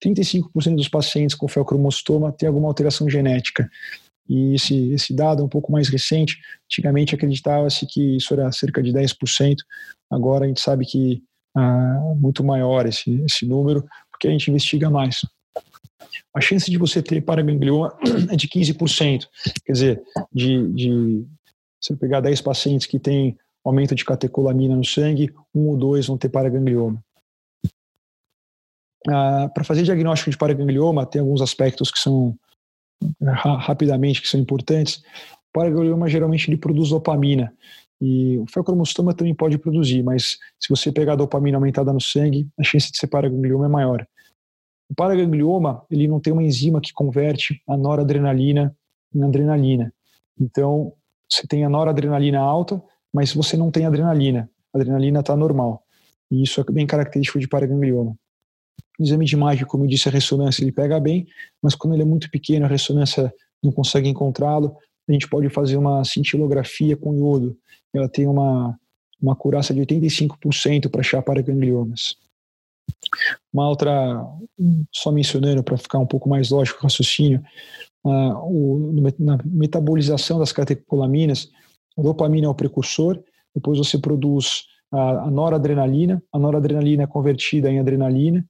35% 0.03 0.75
dos 0.75 0.89
pacientes 0.89 1.35
com 1.35 1.47
feocromostoma 1.47 2.31
têm 2.31 2.47
alguma 2.47 2.67
alteração 2.67 3.09
genética. 3.09 3.69
E 4.27 4.55
esse, 4.55 4.91
esse 4.91 5.13
dado 5.13 5.41
é 5.41 5.45
um 5.45 5.49
pouco 5.49 5.71
mais 5.71 5.87
recente. 5.87 6.37
Antigamente 6.65 7.13
acreditava-se 7.13 7.85
que 7.85 8.17
isso 8.17 8.33
era 8.33 8.51
cerca 8.51 8.81
de 8.81 8.91
10%, 8.91 9.55
agora 10.11 10.45
a 10.45 10.47
gente 10.47 10.61
sabe 10.61 10.85
que 10.85 11.21
ah, 11.55 12.13
muito 12.17 12.43
maior 12.43 12.85
esse, 12.85 13.21
esse 13.21 13.45
número, 13.45 13.85
porque 14.11 14.27
a 14.27 14.31
gente 14.31 14.49
investiga 14.49 14.89
mais. 14.89 15.21
A 16.33 16.41
chance 16.41 16.69
de 16.69 16.77
você 16.77 17.01
ter 17.01 17.21
paraganglioma 17.21 17.95
é 18.29 18.35
de 18.35 18.47
15%. 18.47 19.25
Quer 19.65 19.71
dizer, 19.71 20.01
de, 20.33 20.67
de 20.73 21.25
se 21.79 21.95
pegar 21.95 22.19
10 22.19 22.41
pacientes 22.41 22.87
que 22.87 22.99
têm 22.99 23.37
aumento 23.63 23.95
de 23.95 24.03
catecolamina 24.03 24.75
no 24.75 24.83
sangue, 24.83 25.33
um 25.53 25.67
ou 25.67 25.77
dois 25.77 26.07
vão 26.07 26.17
ter 26.17 26.29
paraganglioma. 26.29 27.03
Ah, 29.07 29.49
Para 29.53 29.63
fazer 29.63 29.83
diagnóstico 29.83 30.31
de 30.31 30.37
paraganglioma, 30.37 31.05
tem 31.05 31.21
alguns 31.21 31.41
aspectos 31.41 31.91
que 31.91 31.99
são 31.99 32.35
rapidamente 33.21 34.21
que 34.21 34.27
são 34.27 34.39
importantes. 34.39 34.97
O 35.49 35.53
paraganglioma 35.53 36.09
geralmente 36.09 36.49
ele 36.49 36.57
produz 36.57 36.89
dopamina 36.89 37.53
e 38.01 38.37
o 38.39 38.45
feocromostoma 38.47 39.13
também 39.13 39.33
pode 39.33 39.57
produzir, 39.57 40.03
mas 40.03 40.37
se 40.59 40.69
você 40.69 40.91
pegar 40.91 41.13
a 41.13 41.17
dopamina 41.17 41.57
aumentada 41.57 41.93
no 41.93 42.01
sangue, 42.01 42.47
a 42.59 42.63
chance 42.63 42.91
de 42.91 42.97
ser 42.97 43.07
paraganglioma 43.07 43.65
é 43.65 43.69
maior. 43.69 44.05
O 44.89 44.95
paraganglioma 44.95 45.85
ele 45.89 46.07
não 46.07 46.19
tem 46.19 46.33
uma 46.33 46.43
enzima 46.43 46.81
que 46.81 46.93
converte 46.93 47.61
a 47.67 47.77
noradrenalina 47.77 48.75
em 49.13 49.23
adrenalina. 49.23 49.93
Então 50.39 50.93
você 51.29 51.47
tem 51.47 51.63
a 51.63 51.69
noradrenalina 51.69 52.39
alta, 52.39 52.81
mas 53.13 53.33
você 53.33 53.55
não 53.55 53.71
tem 53.71 53.85
adrenalina. 53.85 54.49
A 54.73 54.77
adrenalina 54.77 55.21
está 55.21 55.35
normal. 55.35 55.83
E 56.29 56.43
isso 56.43 56.59
é 56.59 56.63
bem 56.71 56.85
característico 56.85 57.39
de 57.39 57.47
paraganglioma. 57.47 58.15
Exame 58.99 59.25
de 59.25 59.35
imagem, 59.35 59.65
como 59.65 59.83
eu 59.83 59.87
disse, 59.87 60.07
a 60.07 60.11
ressonância 60.11 60.63
ele 60.63 60.71
pega 60.71 60.99
bem, 60.99 61.27
mas 61.61 61.75
quando 61.75 61.93
ele 61.93 62.03
é 62.03 62.05
muito 62.05 62.29
pequeno, 62.29 62.65
a 62.65 62.69
ressonância 62.69 63.33
não 63.61 63.71
consegue 63.71 64.07
encontrá-lo, 64.07 64.77
a 65.07 65.11
gente 65.11 65.27
pode 65.27 65.49
fazer 65.49 65.77
uma 65.77 66.03
cintilografia 66.03 66.95
com 66.95 67.13
iodo. 67.13 67.57
Ela 67.93 68.09
tem 68.09 68.27
uma, 68.27 68.77
uma 69.21 69.35
curaça 69.35 69.73
de 69.73 69.81
85% 69.81 70.89
para 70.89 71.01
achar 71.01 71.21
paragangliomas. 71.21 72.15
Uma 73.53 73.69
outra, 73.69 74.25
só 74.91 75.11
mencionando 75.11 75.63
para 75.63 75.77
ficar 75.77 75.99
um 75.99 76.05
pouco 76.05 76.29
mais 76.29 76.49
lógico 76.49 76.79
o 76.79 76.83
raciocínio, 76.83 77.43
o, 78.03 78.91
na 79.17 79.37
metabolização 79.43 80.37
das 80.37 80.51
catecolaminas, 80.51 81.49
a 81.97 82.01
dopamina 82.01 82.47
é 82.47 82.49
o 82.49 82.55
precursor, 82.55 83.21
depois 83.53 83.77
você 83.77 83.97
produz 83.97 84.65
a, 84.91 85.23
a 85.23 85.31
noradrenalina, 85.31 86.21
a 86.31 86.37
noradrenalina 86.37 87.03
é 87.03 87.07
convertida 87.07 87.71
em 87.71 87.79
adrenalina, 87.79 88.45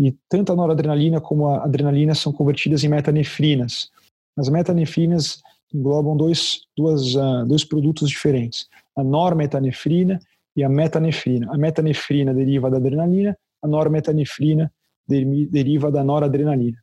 e 0.00 0.16
tanto 0.30 0.50
a 0.50 0.56
noradrenalina 0.56 1.20
como 1.20 1.48
a 1.48 1.62
adrenalina 1.62 2.14
são 2.14 2.32
convertidas 2.32 2.82
em 2.82 2.88
metanefrinas. 2.88 3.90
As 4.34 4.48
metanefrinas 4.48 5.42
englobam 5.74 6.16
dois, 6.16 6.62
duas, 6.74 7.14
uh, 7.14 7.44
dois 7.46 7.64
produtos 7.64 8.08
diferentes, 8.08 8.66
a 8.96 9.04
normetanefrina 9.04 10.18
e 10.56 10.64
a 10.64 10.70
metanefrina. 10.70 11.52
A 11.52 11.58
metanefrina 11.58 12.32
deriva 12.32 12.70
da 12.70 12.78
adrenalina, 12.78 13.36
a 13.62 13.68
normetanefrina 13.68 14.72
deriva 15.06 15.92
da 15.92 16.02
noradrenalina. 16.02 16.78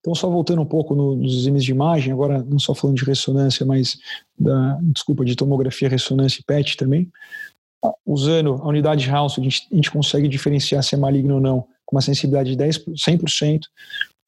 Então, 0.00 0.14
só 0.14 0.28
voltando 0.28 0.60
um 0.60 0.66
pouco 0.66 0.94
nos 0.94 1.34
exames 1.38 1.64
de 1.64 1.70
imagem, 1.70 2.12
agora 2.12 2.42
não 2.42 2.58
só 2.58 2.74
falando 2.74 2.98
de 2.98 3.04
ressonância, 3.04 3.64
mas 3.64 3.96
da, 4.38 4.78
desculpa, 4.82 5.24
de 5.24 5.34
tomografia, 5.34 5.88
ressonância 5.88 6.40
e 6.40 6.44
PET 6.44 6.76
também, 6.76 7.10
usando 8.04 8.54
a 8.62 8.68
unidade 8.68 9.04
de 9.04 9.10
House, 9.10 9.38
a 9.38 9.42
gente, 9.42 9.66
a 9.70 9.74
gente 9.74 9.90
consegue 9.90 10.28
diferenciar 10.28 10.82
se 10.82 10.94
é 10.94 10.98
maligno 10.98 11.34
ou 11.34 11.40
não 11.40 11.66
com 11.86 11.96
uma 11.96 12.02
sensibilidade 12.02 12.50
de 12.50 12.56
10, 12.56 12.84
100%. 12.86 13.60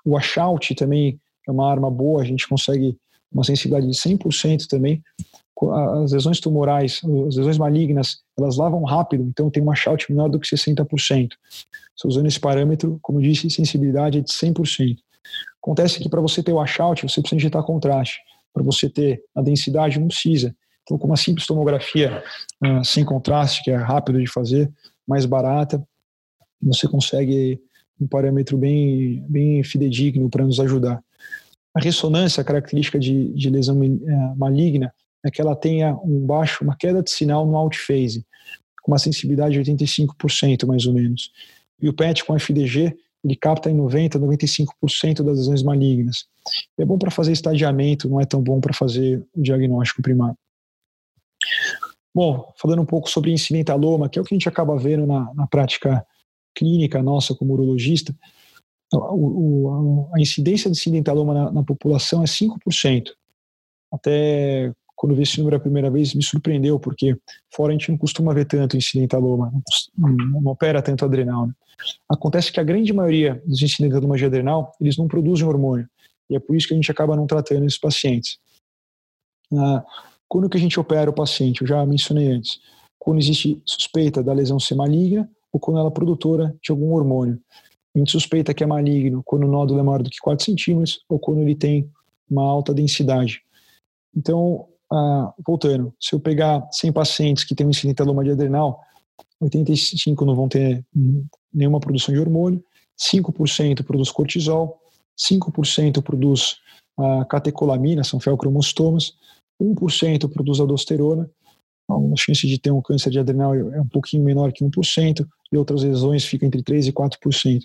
O 0.05 0.11
washout 0.13 0.75
também 0.75 1.21
é 1.47 1.51
uma 1.51 1.71
arma 1.71 1.91
boa, 1.91 2.23
a 2.23 2.25
gente 2.25 2.49
consegue 2.49 2.97
uma 3.33 3.45
sensibilidade 3.45 3.91
de 3.91 3.97
100% 3.97 4.67
também. 4.67 5.03
As 6.03 6.13
lesões 6.13 6.41
tumorais, 6.41 7.01
as 7.29 7.37
lesões 7.37 7.57
malignas, 7.57 8.19
elas 8.37 8.57
lavam 8.57 8.83
rápido, 8.83 9.23
então 9.23 9.49
tem 9.49 9.63
um 9.63 9.67
washout 9.67 10.11
menor 10.11 10.29
do 10.29 10.41
que 10.41 10.49
60%. 10.49 11.31
Se 11.97 12.07
usando 12.09 12.27
esse 12.27 12.41
parâmetro, 12.41 12.99
como 13.01 13.21
eu 13.21 13.23
disse, 13.23 13.49
sensibilidade 13.49 14.19
é 14.19 14.21
de 14.23 14.33
100%. 14.33 14.97
Acontece 15.63 16.01
que 16.01 16.09
para 16.09 16.21
você 16.21 16.43
ter 16.43 16.53
o 16.53 16.57
washout, 16.57 17.03
você 17.03 17.21
precisa 17.21 17.37
injetar 17.37 17.63
contraste. 17.63 18.19
Para 18.53 18.63
você 18.65 18.89
ter 18.89 19.23
a 19.35 19.41
densidade, 19.41 20.01
não 20.01 20.09
precisa. 20.09 20.55
Então, 20.83 20.99
com 20.99 21.07
uma 21.07 21.17
simples 21.17 21.47
tomografia 21.47 22.23
uh, 22.65 22.85
sem 22.85 23.05
contraste, 23.05 23.63
que 23.63 23.71
é 23.71 23.77
rápido 23.77 24.21
de 24.21 24.31
fazer, 24.31 24.71
mais 25.07 25.25
barata, 25.25 25.83
você 26.61 26.89
consegue 26.89 27.61
um 28.01 28.07
parâmetro 28.07 28.57
bem, 28.59 29.25
bem 29.29 29.63
fidedigno 29.63 30.29
para 30.29 30.45
nos 30.45 30.59
ajudar. 30.61 31.03
A 31.75 31.81
ressonância, 31.81 32.41
a 32.41 32.45
característica 32.45 32.99
de, 32.99 33.33
de 33.33 33.51
lesão 33.51 33.79
uh, 33.81 34.37
maligna, 34.37 34.93
é 35.25 35.31
que 35.31 35.41
ela 35.41 35.55
tenha 35.55 35.95
um 36.05 36.27
baixo, 36.27 36.65
uma 36.65 36.77
queda 36.77 37.03
de 37.03 37.11
sinal 37.11 37.47
no 37.47 37.57
outphase, 37.57 38.27
com 38.83 38.91
uma 38.91 38.99
sensibilidade 38.99 39.55
de 39.63 39.73
85% 39.73 40.67
mais 40.67 40.87
ou 40.87 40.93
menos. 40.93 41.31
E 41.81 41.89
o 41.89 41.93
PET 41.93 42.25
com 42.25 42.37
FDG, 42.37 42.97
ele 43.25 43.37
capta 43.37 43.71
em 43.71 43.75
90, 43.75 44.19
95% 44.19 45.23
das 45.23 45.39
lesões 45.39 45.63
malignas. 45.63 46.27
É 46.77 46.85
bom 46.85 46.99
para 46.99 47.11
fazer 47.11 47.33
estadiamento, 47.33 48.09
não 48.09 48.21
é 48.21 48.25
tão 48.25 48.43
bom 48.43 48.61
para 48.61 48.75
fazer 48.75 49.25
o 49.33 49.41
diagnóstico 49.41 50.03
primário. 50.03 50.37
Bom, 52.15 52.53
falando 52.57 52.83
um 52.83 52.87
pouco 52.87 53.09
sobre 53.09 53.33
incidentaloma, 53.33 54.09
que 54.09 54.19
é 54.19 54.23
o 54.23 54.25
que 54.25 54.35
a 54.35 54.37
gente 54.37 54.49
acaba 54.49 54.77
vendo 54.77 55.07
na, 55.07 55.33
na 55.35 55.47
prática 55.47 56.07
clínica 56.55 57.03
nossa 57.03 57.35
como 57.35 57.55
urologista, 57.55 58.15
o, 58.93 60.09
o, 60.09 60.11
a 60.15 60.21
incidência 60.21 60.71
de 60.71 60.77
incidentaloma 60.77 61.33
na, 61.33 61.53
na 61.53 61.63
população 61.63 62.23
é 62.23 62.27
5%. 62.27 63.11
Até 63.91 64.73
quando 64.95 65.17
vi 65.17 65.23
esse 65.23 65.39
número 65.39 65.57
a 65.57 65.61
primeira 65.61 65.91
vez, 65.91 66.15
me 66.15 66.23
surpreendeu, 66.23 66.79
porque 66.79 67.17
fora 67.53 67.71
a 67.71 67.73
gente 67.73 67.91
não 67.91 67.99
costuma 67.99 68.33
ver 68.33 68.45
tanto 68.45 68.77
incidentaloma, 68.77 69.53
não, 69.99 70.13
não 70.13 70.53
opera 70.53 70.81
tanto 70.81 71.05
adrenal. 71.05 71.49
Né? 71.49 71.55
Acontece 72.09 72.53
que 72.53 72.61
a 72.61 72.63
grande 72.63 72.93
maioria 72.93 73.43
dos 73.45 73.61
incidentalomas 73.63 74.21
de 74.21 74.27
adrenal, 74.27 74.73
eles 74.81 74.97
não 74.97 75.09
produzem 75.09 75.47
hormônio, 75.47 75.89
e 76.31 76.37
é 76.37 76.39
por 76.39 76.55
isso 76.55 76.69
que 76.69 76.75
a 76.75 76.77
gente 76.77 76.91
acaba 76.91 77.17
não 77.17 77.27
tratando 77.27 77.67
esses 77.67 77.81
pacientes. 77.81 78.39
Ah, 79.53 79.85
quando 80.33 80.49
que 80.49 80.57
a 80.57 80.61
gente 80.61 80.81
opera 80.81 81.11
o 81.11 81.13
paciente? 81.13 81.61
Eu 81.61 81.67
já 81.67 81.85
mencionei 81.85 82.29
antes. 82.29 82.59
Quando 82.99 83.19
existe 83.19 83.61
suspeita 83.67 84.23
da 84.23 84.33
lesão 84.33 84.59
ser 84.59 84.75
maligna 84.75 85.29
ou 85.53 85.61
quando 85.61 85.79
ela 85.79 85.89
é 85.89 85.93
produtora 85.93 86.57
de 86.63 86.71
algum 86.71 86.95
hormônio. 86.95 87.39
A 87.95 87.99
gente 87.99 88.13
suspeita 88.13 88.55
que 88.55 88.65
é 88.65 88.67
maligno 88.67 89.23
quando 89.27 89.45
o 89.45 89.47
nódulo 89.47 89.79
é 89.79 89.83
maior 89.83 90.03
do 90.03 90.09
que 90.09 90.17
4 90.23 90.43
centímetros 90.43 91.05
ou 91.07 91.19
quando 91.19 91.43
ele 91.43 91.55
tem 91.55 91.87
uma 92.31 92.45
alta 92.45 92.73
densidade. 92.73 93.43
Então, 94.17 94.69
ah, 94.91 95.35
voltando, 95.47 95.93
se 96.01 96.15
eu 96.15 96.19
pegar 96.19 96.67
100 96.73 96.93
pacientes 96.95 97.45
que 97.45 97.55
têm 97.55 97.67
um 97.67 97.71
incidentaloma 97.71 98.25
de 98.25 98.31
adrenal, 98.31 98.81
85 99.39 100.25
não 100.25 100.35
vão 100.35 100.49
ter 100.49 100.83
nenhuma 101.53 101.79
produção 101.79 102.15
de 102.15 102.19
hormônio, 102.19 102.65
5% 102.99 103.85
produz 103.85 104.11
cortisol, 104.11 104.81
5% 105.15 106.01
produz 106.01 106.57
ah, 106.99 107.27
catecolamina, 107.27 108.03
são 108.03 108.19
felcromostomas, 108.19 109.13
1% 109.63 110.29
produz 110.33 110.61
aldosterona, 110.61 111.31
então, 111.85 112.13
a 112.13 112.17
chance 112.17 112.47
de 112.47 112.59
ter 112.59 112.71
um 112.71 112.81
câncer 112.81 113.11
de 113.11 113.19
adrenal 113.19 113.55
é 113.55 113.81
um 113.81 113.89
pouquinho 113.89 114.25
menor 114.25 114.53
que 114.53 114.65
1%, 114.65 115.27
e 115.53 115.57
outras 115.57 115.83
lesões 115.83 116.25
ficam 116.25 116.47
entre 116.47 116.63
3% 116.63 116.89
e 116.89 116.93
4%. 116.93 117.63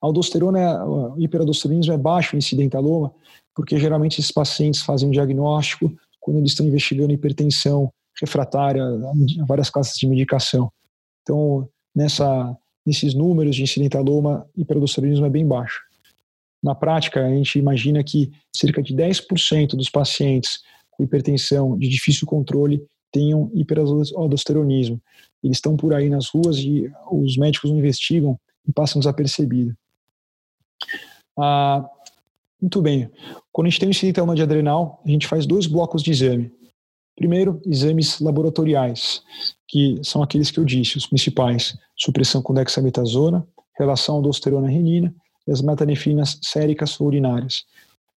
A 0.00 0.06
aldosterona, 0.06 0.84
o 0.84 1.20
hiperaldosteronismo 1.20 1.92
é 1.92 1.98
baixo 1.98 2.34
em 2.34 2.38
incidentaloma, 2.38 3.12
porque 3.54 3.78
geralmente 3.78 4.20
esses 4.20 4.30
pacientes 4.30 4.82
fazem 4.82 5.08
um 5.08 5.12
diagnóstico 5.12 5.92
quando 6.20 6.38
eles 6.38 6.50
estão 6.52 6.66
investigando 6.66 7.12
hipertensão 7.12 7.92
refratária 8.20 8.82
várias 9.46 9.70
classes 9.70 9.98
de 9.98 10.06
medicação. 10.06 10.70
Então, 11.22 11.68
nessa, 11.94 12.56
nesses 12.84 13.14
números 13.14 13.56
de 13.56 13.62
incidentaloma, 13.62 14.48
hiperaldosteronismo 14.56 15.26
é 15.26 15.30
bem 15.30 15.46
baixo. 15.46 15.85
Na 16.62 16.74
prática, 16.74 17.24
a 17.24 17.30
gente 17.30 17.58
imagina 17.58 18.02
que 18.02 18.30
cerca 18.54 18.82
de 18.82 18.94
10% 18.94 19.76
dos 19.76 19.88
pacientes 19.88 20.60
com 20.90 21.04
hipertensão 21.04 21.76
de 21.78 21.88
difícil 21.88 22.26
controle 22.26 22.82
tenham 23.12 23.50
hiperaldosteronismo. 23.54 25.00
Eles 25.42 25.58
estão 25.58 25.76
por 25.76 25.94
aí 25.94 26.08
nas 26.08 26.28
ruas 26.28 26.58
e 26.58 26.90
os 27.10 27.36
médicos 27.36 27.70
não 27.70 27.78
investigam 27.78 28.38
e 28.66 28.72
passam 28.72 28.98
desapercebido. 28.98 29.74
Ah, 31.38 31.88
muito 32.60 32.80
bem. 32.82 33.10
Quando 33.52 33.66
a 33.66 33.70
gente 33.70 33.80
tem 33.80 33.88
um 33.88 33.90
incidentaloma 33.90 34.34
de 34.34 34.42
adrenal, 34.42 35.02
a 35.04 35.08
gente 35.08 35.26
faz 35.26 35.46
dois 35.46 35.66
blocos 35.66 36.02
de 36.02 36.10
exame. 36.10 36.50
Primeiro, 37.14 37.60
exames 37.64 38.20
laboratoriais, 38.20 39.22
que 39.68 39.98
são 40.02 40.22
aqueles 40.22 40.50
que 40.50 40.58
eu 40.58 40.64
disse, 40.64 40.98
os 40.98 41.06
principais: 41.06 41.76
supressão 41.96 42.42
com 42.42 42.52
dexametasona, 42.52 43.46
relação 43.78 44.16
aldosterona-renina 44.16 45.14
e 45.46 45.52
as 45.52 45.62
metanefrinas 45.62 46.38
séricas 46.42 46.98
urinárias. 47.00 47.64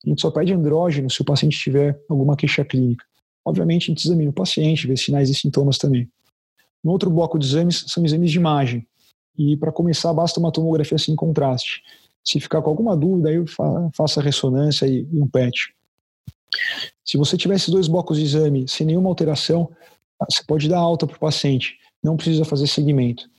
A 0.06 0.10
gente 0.10 0.22
só 0.22 0.32
pede 0.32 0.54
andrógeno 0.54 1.10
se 1.10 1.22
o 1.22 1.26
paciente 1.26 1.58
tiver 1.58 2.00
alguma 2.10 2.36
queixa 2.36 2.64
clínica. 2.64 3.06
Obviamente, 3.44 3.84
a 3.84 3.88
gente 3.94 4.06
examina 4.06 4.30
o 4.30 4.34
paciente, 4.34 4.88
vê 4.88 4.96
sinais 4.96 5.30
e 5.30 5.36
sintomas 5.36 5.78
também. 5.78 6.10
No 6.84 6.92
outro 6.92 7.10
bloco 7.10 7.38
de 7.38 7.46
exames 7.46 7.86
são 7.88 8.06
exames 8.06 8.32
de 8.32 8.38
imagem. 8.38 8.88
E 9.38 9.58
para 9.58 9.72
começar, 9.72 10.14
basta 10.14 10.40
uma 10.40 10.52
tomografia 10.52 10.98
sem 10.98 11.16
contraste. 11.16 11.82
Se 12.24 12.40
ficar 12.40 12.62
com 12.62 12.70
alguma 12.70 12.96
dúvida, 12.96 13.30
aí 13.30 13.44
faça 13.94 14.22
ressonância 14.22 14.86
e, 14.86 15.08
um 15.14 15.28
PET. 15.28 15.74
Se 17.04 17.18
você 17.18 17.38
tiver 17.38 17.56
esses 17.56 17.70
dois 17.70 17.88
blocos 17.88 18.18
de 18.18 18.24
exame 18.26 18.68
sem 18.68 18.86
nenhuma 18.86 19.10
alteração, 19.10 19.70
você 20.30 20.44
pode 20.46 20.68
dar 20.68 20.80
alta 20.80 21.08
para 21.08 21.16
o 21.16 21.20
paciente, 21.20 21.78
não 22.04 22.16
precisa 22.16 22.44
fazer 22.44 22.68
seguimento. 22.68 23.30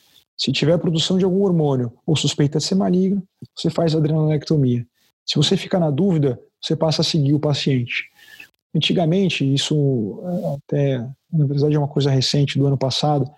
Se 0.40 0.53
tiver 0.53 0.79
produção 0.79 1.18
de 1.18 1.24
algum 1.24 1.42
hormônio 1.42 1.92
ou 2.07 2.16
suspeita 2.16 2.59
de 2.59 2.64
ser 2.64 2.74
maligno, 2.74 3.22
você 3.55 3.68
faz 3.68 3.94
adrenalectomia. 3.94 4.87
Se 5.26 5.37
você 5.37 5.57
ficar 5.57 5.79
na 5.79 5.90
dúvida, 5.90 6.40
você 6.62 6.74
passa 6.74 7.03
a 7.03 7.05
seguir 7.05 7.35
o 7.35 7.40
paciente. 7.40 8.11
Antigamente, 8.74 9.44
isso 9.53 10.22
até, 10.55 10.98
na 11.33 11.46
verdade, 11.46 11.74
é 11.74 11.79
uma 11.79 11.88
coisa 11.88 12.11
recente 12.11 12.59
do 12.59 12.66
ano 12.66 12.79
passado, 12.79 13.31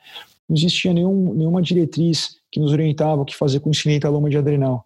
não 0.49 0.57
existia 0.57 0.93
nenhum, 0.93 1.35
nenhuma 1.35 1.63
diretriz 1.63 2.37
que 2.51 2.61
nos 2.61 2.73
orientava 2.73 3.23
o 3.23 3.25
que 3.25 3.35
fazer 3.35 3.61
com 3.61 3.71
incidentaloma 3.71 4.29
de 4.29 4.37
adrenal 4.37 4.85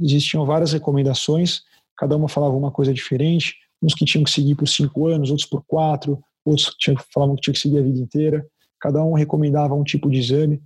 existiam 0.00 0.44
várias 0.44 0.72
recomendações, 0.72 1.62
cada 1.96 2.16
uma 2.16 2.28
falava 2.28 2.54
uma 2.54 2.70
coisa 2.70 2.92
diferente, 2.92 3.54
uns 3.82 3.94
que 3.94 4.04
tinham 4.04 4.24
que 4.24 4.30
seguir 4.30 4.54
por 4.54 4.68
cinco 4.68 5.06
anos, 5.06 5.30
outros 5.30 5.48
por 5.48 5.64
quatro, 5.66 6.22
outros 6.44 6.74
tinham, 6.78 6.96
falavam 7.12 7.34
que 7.34 7.42
tinha 7.42 7.54
que 7.54 7.60
seguir 7.60 7.78
a 7.78 7.82
vida 7.82 7.98
inteira, 7.98 8.46
cada 8.80 9.02
um 9.02 9.14
recomendava 9.14 9.74
um 9.74 9.84
tipo 9.84 10.10
de 10.10 10.18
exame, 10.18 10.62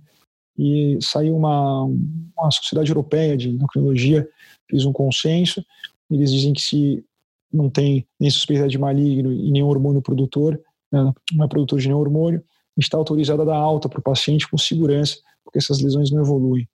e 0.57 0.97
saiu 1.01 1.35
uma, 1.35 1.83
uma 1.85 2.51
sociedade 2.51 2.91
europeia 2.91 3.37
de 3.37 3.49
endocrinologia, 3.49 4.27
fez 4.69 4.85
um 4.85 4.93
consenso, 4.93 5.63
eles 6.09 6.31
dizem 6.31 6.53
que 6.53 6.61
se 6.61 7.05
não 7.51 7.69
tem 7.69 8.07
nem 8.19 8.29
suspeita 8.29 8.67
de 8.67 8.77
maligno 8.77 9.31
e 9.31 9.51
nenhum 9.51 9.67
hormônio 9.67 10.01
produtor, 10.01 10.59
né, 10.91 11.11
não 11.33 11.45
é 11.45 11.47
produtor 11.47 11.79
de 11.79 11.87
nenhum 11.87 11.99
hormônio, 11.99 12.43
está 12.77 12.97
autorizado 12.97 13.41
a 13.41 13.45
dar 13.45 13.57
alta 13.57 13.89
para 13.89 13.99
o 13.99 14.03
paciente 14.03 14.49
com 14.49 14.57
segurança, 14.57 15.17
porque 15.43 15.59
essas 15.59 15.81
lesões 15.81 16.11
não 16.11 16.21
evoluem. 16.21 16.67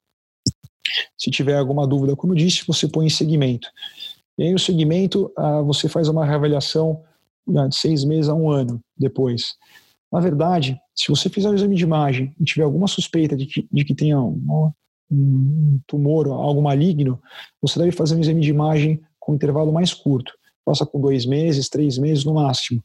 Se 1.18 1.30
tiver 1.32 1.58
alguma 1.58 1.88
dúvida, 1.88 2.16
como 2.16 2.34
eu 2.34 2.38
disse, 2.38 2.66
você 2.66 2.88
põe 2.88 3.08
em 3.08 3.10
segmento. 3.10 3.68
E 4.38 4.44
aí, 4.44 4.54
o 4.54 4.60
segmento, 4.60 5.32
ah, 5.36 5.62
você 5.62 5.90
faz 5.90 6.08
uma 6.08 6.26
reavaliação 6.26 7.04
né, 7.46 7.68
de 7.68 7.76
seis 7.76 8.04
meses 8.04 8.30
a 8.30 8.36
um 8.36 8.50
ano 8.50 8.80
depois. 8.96 9.56
Na 10.12 10.20
verdade, 10.20 10.80
se 10.96 11.10
você 11.10 11.30
fizer 11.30 11.50
o 11.50 11.54
exame 11.54 11.76
de 11.76 11.84
imagem 11.84 12.34
e 12.40 12.44
tiver 12.44 12.64
alguma 12.64 12.88
suspeita 12.88 13.36
de 13.36 13.46
que, 13.46 13.68
de 13.72 13.84
que 13.84 13.94
tenha 13.94 14.20
um, 14.20 14.72
um 15.12 15.80
tumor, 15.86 16.28
algo 16.28 16.62
maligno, 16.62 17.20
você 17.62 17.78
deve 17.80 17.92
fazer 17.92 18.16
um 18.16 18.20
exame 18.20 18.42
de 18.42 18.50
imagem 18.50 19.02
com 19.20 19.34
um 19.34 19.36
intervalo 19.36 19.72
mais 19.72 19.94
curto. 19.94 20.32
Faça 20.64 20.86
com 20.86 21.00
dois 21.00 21.26
meses, 21.26 21.70
três 21.70 21.98
meses 21.98 22.24
no 22.24 22.34
máximo. 22.34 22.82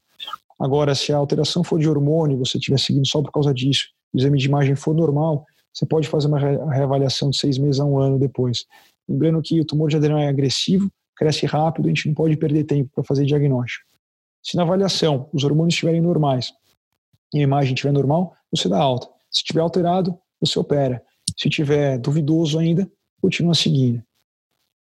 Agora, 0.58 0.94
se 0.94 1.12
a 1.12 1.16
alteração 1.16 1.64
for 1.64 1.78
de 1.78 1.88
hormônio, 1.88 2.38
você 2.38 2.58
estiver 2.58 2.78
seguindo 2.78 3.06
só 3.06 3.22
por 3.22 3.32
causa 3.32 3.52
disso, 3.52 3.86
o 4.12 4.18
exame 4.18 4.38
de 4.38 4.46
imagem 4.46 4.74
for 4.74 4.94
normal, 4.94 5.44
você 5.72 5.86
pode 5.86 6.06
fazer 6.06 6.28
uma 6.28 6.38
reavaliação 6.38 7.30
de 7.30 7.38
seis 7.38 7.56
meses 7.56 7.80
a 7.80 7.84
um 7.84 7.98
ano 7.98 8.18
depois. 8.18 8.66
Lembrando 9.08 9.40
que 9.42 9.60
o 9.60 9.64
tumor 9.64 9.88
de 9.88 9.96
adrenal 9.96 10.20
é 10.20 10.28
agressivo, 10.28 10.90
cresce 11.16 11.46
rápido, 11.46 11.86
a 11.86 11.88
gente 11.88 12.06
não 12.08 12.14
pode 12.14 12.36
perder 12.36 12.64
tempo 12.64 12.90
para 12.94 13.04
fazer 13.04 13.24
diagnóstico. 13.24 13.84
Se 14.42 14.56
na 14.56 14.62
avaliação 14.62 15.28
os 15.32 15.44
hormônios 15.44 15.74
estiverem 15.74 16.00
normais 16.00 16.52
e 17.32 17.38
a 17.38 17.42
imagem 17.42 17.74
estiver 17.74 17.92
normal, 17.92 18.34
você 18.50 18.68
dá 18.68 18.78
alta. 18.78 19.06
Se 19.30 19.40
estiver 19.40 19.60
alterado, 19.60 20.18
você 20.40 20.58
opera. 20.58 21.02
Se 21.36 21.48
estiver 21.48 21.98
duvidoso 21.98 22.58
ainda, 22.58 22.90
continua 23.20 23.54
seguindo. 23.54 24.02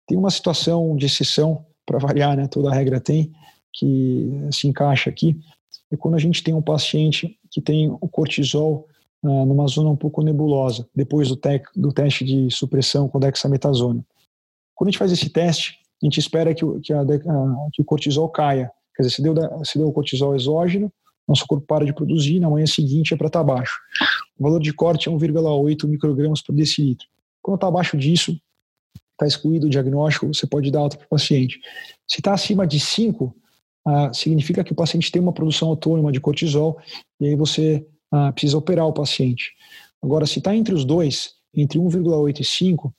Tem 0.07 0.17
uma 0.17 0.29
situação 0.29 0.95
de 0.95 1.05
exceção, 1.05 1.65
para 1.85 1.99
variar, 1.99 2.35
né, 2.35 2.47
toda 2.47 2.73
regra 2.73 2.99
tem, 2.99 3.31
que 3.73 4.29
se 4.51 4.67
encaixa 4.67 5.09
aqui, 5.09 5.39
é 5.91 5.97
quando 5.97 6.15
a 6.15 6.19
gente 6.19 6.43
tem 6.43 6.53
um 6.53 6.61
paciente 6.61 7.37
que 7.51 7.61
tem 7.61 7.89
o 7.89 8.07
cortisol 8.07 8.87
uh, 9.23 9.45
numa 9.45 9.67
zona 9.67 9.89
um 9.89 9.95
pouco 9.95 10.21
nebulosa, 10.21 10.87
depois 10.95 11.29
do, 11.29 11.35
te 11.35 11.61
do 11.75 11.91
teste 11.91 12.23
de 12.23 12.49
supressão 12.51 13.07
com 13.07 13.19
dexametasona. 13.19 14.05
Quando 14.73 14.89
a 14.89 14.91
gente 14.91 14.99
faz 14.99 15.11
esse 15.11 15.29
teste, 15.29 15.79
a 16.01 16.05
gente 16.05 16.19
espera 16.19 16.53
que 16.53 16.65
o, 16.65 16.79
que, 16.79 16.93
a, 16.93 17.01
a, 17.01 17.05
que 17.71 17.81
o 17.81 17.85
cortisol 17.85 18.29
caia. 18.29 18.71
Quer 18.95 19.03
dizer, 19.03 19.15
se 19.15 19.21
deu, 19.21 19.35
se 19.63 19.77
deu 19.77 19.87
o 19.87 19.93
cortisol 19.93 20.35
exógeno, 20.35 20.91
nosso 21.27 21.45
corpo 21.47 21.65
para 21.65 21.85
de 21.85 21.93
produzir, 21.93 22.39
na 22.39 22.49
manhã 22.49 22.65
seguinte 22.65 23.13
é 23.13 23.17
para 23.17 23.27
estar 23.27 23.39
tá 23.39 23.45
baixo. 23.45 23.75
O 24.37 24.43
valor 24.43 24.61
de 24.61 24.73
corte 24.73 25.09
é 25.09 25.11
1,8 25.11 25.87
microgramas 25.87 26.41
por 26.41 26.53
decilitro. 26.53 27.07
Quando 27.41 27.55
está 27.55 27.67
abaixo 27.67 27.97
disso, 27.97 28.39
está 29.13 29.25
excluído 29.25 29.67
o 29.67 29.69
diagnóstico, 29.69 30.27
você 30.27 30.45
pode 30.45 30.69
dar 30.71 30.79
alta 30.79 30.97
para 30.97 31.05
o 31.05 31.09
paciente. 31.09 31.59
Se 32.07 32.19
está 32.19 32.33
acima 32.33 32.67
de 32.67 32.79
5, 32.79 33.35
ah, 33.85 34.11
significa 34.13 34.63
que 34.63 34.73
o 34.73 34.75
paciente 34.75 35.11
tem 35.11 35.21
uma 35.21 35.33
produção 35.33 35.69
autônoma 35.69 36.11
de 36.11 36.19
cortisol 36.19 36.77
e 37.19 37.27
aí 37.27 37.35
você 37.35 37.85
ah, 38.11 38.31
precisa 38.31 38.57
operar 38.57 38.85
o 38.87 38.93
paciente. 38.93 39.53
Agora, 40.03 40.25
se 40.25 40.39
está 40.39 40.55
entre 40.55 40.73
os 40.73 40.83
dois, 40.83 41.35
entre 41.53 41.79
1,8 41.79 42.39
e 42.39 42.43
5, 42.43 42.93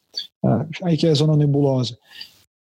ah, 0.44 0.66
aí 0.84 0.96
que 0.96 1.06
é 1.06 1.10
a 1.10 1.14
zona 1.14 1.36
nebulosa. 1.36 1.98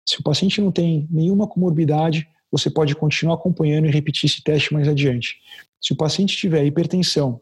Se 0.06 0.20
o 0.20 0.24
paciente 0.24 0.60
não 0.60 0.72
tem 0.72 1.08
nenhuma 1.10 1.48
comorbidade, 1.48 2.28
você 2.54 2.70
pode 2.70 2.96
continuar 2.96 3.34
acompanhando 3.34 3.88
e 3.88 3.90
repetir 3.90 4.30
esse 4.30 4.44
teste 4.44 4.72
mais 4.72 4.88
adiante. 4.88 5.38
Se 5.82 5.92
o 5.92 5.96
paciente 5.96 6.38
tiver 6.38 6.64
hipertensão, 6.64 7.42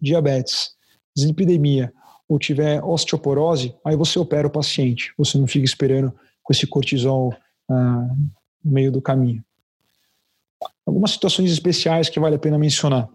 diabetes, 0.00 0.72
dislipidemia 1.16 1.92
ou 2.28 2.36
tiver 2.36 2.82
osteoporose, 2.82 3.72
aí 3.84 3.94
você 3.94 4.18
opera 4.18 4.48
o 4.48 4.50
paciente. 4.50 5.14
Você 5.16 5.38
não 5.38 5.46
fica 5.46 5.64
esperando 5.64 6.12
com 6.42 6.52
esse 6.52 6.66
cortisol 6.66 7.32
ah, 7.70 8.08
no 8.64 8.72
meio 8.72 8.90
do 8.90 9.00
caminho. 9.00 9.44
Algumas 10.84 11.12
situações 11.12 11.52
especiais 11.52 12.08
que 12.08 12.18
vale 12.18 12.34
a 12.34 12.38
pena 12.38 12.58
mencionar. 12.58 13.08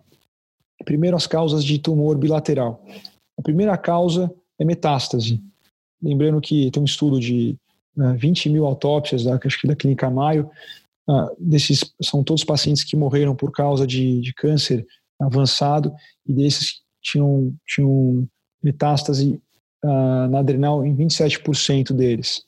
Primeiro, 0.85 1.17
as 1.17 1.27
causas 1.27 1.61
de 1.61 1.77
tumor 1.77 2.17
bilateral. 2.17 2.85
A 3.37 3.41
primeira 3.41 3.77
causa 3.77 4.33
é 4.57 4.63
metástase. 4.63 5.43
Lembrando 6.01 6.39
que 6.39 6.71
tem 6.71 6.81
um 6.81 6.85
estudo 6.85 7.19
de 7.19 7.57
né, 7.95 8.15
20 8.17 8.49
mil 8.49 8.65
autópsias, 8.65 9.27
acho 9.27 9.59
que 9.59 9.67
da 9.67 9.75
Clínica 9.75 10.09
Maio, 10.09 10.49
ah, 11.11 11.29
desses 11.37 11.93
são 12.01 12.23
todos 12.23 12.43
pacientes 12.43 12.85
que 12.85 12.95
morreram 12.95 13.35
por 13.35 13.51
causa 13.51 13.85
de, 13.85 14.21
de 14.21 14.33
câncer 14.33 14.85
avançado 15.19 15.93
e 16.25 16.33
desses 16.33 16.81
tinham, 17.01 17.53
tinham 17.67 18.27
metástase 18.63 19.41
ah, 19.83 20.27
na 20.29 20.39
adrenal 20.39 20.85
em 20.85 20.95
27% 20.95 21.91
deles. 21.91 22.45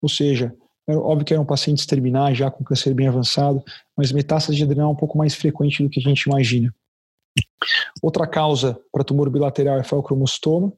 Ou 0.00 0.08
seja, 0.08 0.54
é 0.88 0.96
óbvio 0.96 1.26
que 1.26 1.34
eram 1.34 1.44
pacientes 1.44 1.84
terminais 1.84 2.38
já 2.38 2.50
com 2.50 2.64
câncer 2.64 2.94
bem 2.94 3.08
avançado, 3.08 3.62
mas 3.94 4.10
metástase 4.10 4.56
de 4.56 4.64
adrenal 4.64 4.88
é 4.88 4.92
um 4.92 4.96
pouco 4.96 5.18
mais 5.18 5.34
frequente 5.34 5.82
do 5.82 5.90
que 5.90 6.00
a 6.00 6.02
gente 6.02 6.22
imagina. 6.22 6.74
Outra 8.02 8.26
causa 8.26 8.80
para 8.90 9.04
tumor 9.04 9.28
bilateral 9.28 9.78
é 9.78 9.84
feocromostoma, 9.84 10.72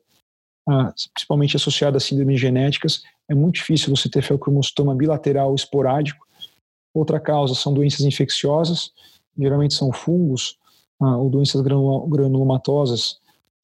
ah, 0.68 0.92
principalmente 1.14 1.54
associada 1.54 1.98
a 1.98 2.00
síndromes 2.00 2.40
genéticas. 2.40 3.02
É 3.28 3.34
muito 3.34 3.54
difícil 3.56 3.94
você 3.94 4.08
ter 4.08 4.22
feocromostoma 4.22 4.96
bilateral 4.96 5.54
esporádico. 5.54 6.26
Outra 6.92 7.20
causa 7.20 7.54
são 7.54 7.72
doenças 7.72 8.00
infecciosas, 8.00 8.92
geralmente 9.38 9.74
são 9.74 9.92
fungos 9.92 10.58
ah, 11.00 11.16
ou 11.16 11.30
doenças 11.30 11.62
granulomatosas. 11.62 13.20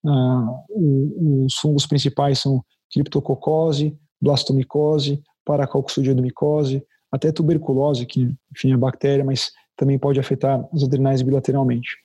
Ah, 0.07 0.63
os 0.71 1.55
fungos 1.57 1.87
principais 1.87 2.39
são 2.39 2.65
criptococose, 2.93 3.97
blastomicose, 4.21 5.23
paracalcocidiomicose, 5.45 6.85
até 7.11 7.33
tuberculose, 7.33 8.07
que 8.07 8.33
enfim 8.53 8.73
é 8.73 8.77
bactéria, 8.77 9.25
mas 9.25 9.53
também 9.77 9.99
pode 9.99 10.19
afetar 10.19 10.67
os 10.73 10.83
adrenais 10.85 11.23
bilateralmente. 11.23 11.99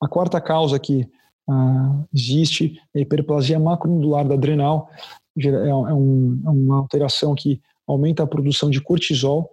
A 0.00 0.08
quarta 0.08 0.40
causa 0.40 0.78
que 0.78 1.08
ah, 1.48 2.04
existe 2.12 2.80
é 2.94 2.98
a 2.98 3.02
hiperplasia 3.02 3.58
macronodular 3.58 4.26
da 4.26 4.34
adrenal, 4.34 4.90
é, 5.38 5.48
é, 5.48 5.74
um, 5.74 6.40
é 6.44 6.50
uma 6.50 6.78
alteração 6.78 7.34
que 7.34 7.60
aumenta 7.86 8.22
a 8.22 8.26
produção 8.26 8.70
de 8.70 8.80
cortisol, 8.80 9.50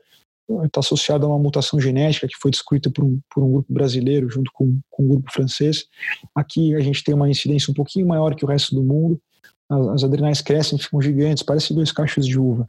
está 0.63 0.79
associada 0.79 1.25
a 1.25 1.29
uma 1.29 1.39
mutação 1.39 1.79
genética 1.79 2.27
que 2.27 2.37
foi 2.39 2.51
descrita 2.51 2.89
por 2.89 3.03
um, 3.03 3.19
por 3.33 3.43
um 3.43 3.51
grupo 3.51 3.73
brasileiro 3.73 4.29
junto 4.29 4.51
com, 4.53 4.79
com 4.89 5.03
um 5.03 5.07
grupo 5.07 5.31
francês. 5.31 5.85
Aqui 6.33 6.73
a 6.75 6.79
gente 6.79 7.03
tem 7.03 7.13
uma 7.13 7.29
incidência 7.29 7.71
um 7.71 7.73
pouquinho 7.73 8.07
maior 8.07 8.35
que 8.35 8.45
o 8.45 8.47
resto 8.47 8.73
do 8.73 8.83
mundo. 8.83 9.21
As, 9.69 9.87
as 9.87 10.03
adrenais 10.03 10.41
crescem, 10.41 10.79
ficam 10.79 11.01
gigantes, 11.01 11.43
parecem 11.43 11.75
dois 11.75 11.91
cachos 11.91 12.25
de 12.25 12.39
uva. 12.39 12.65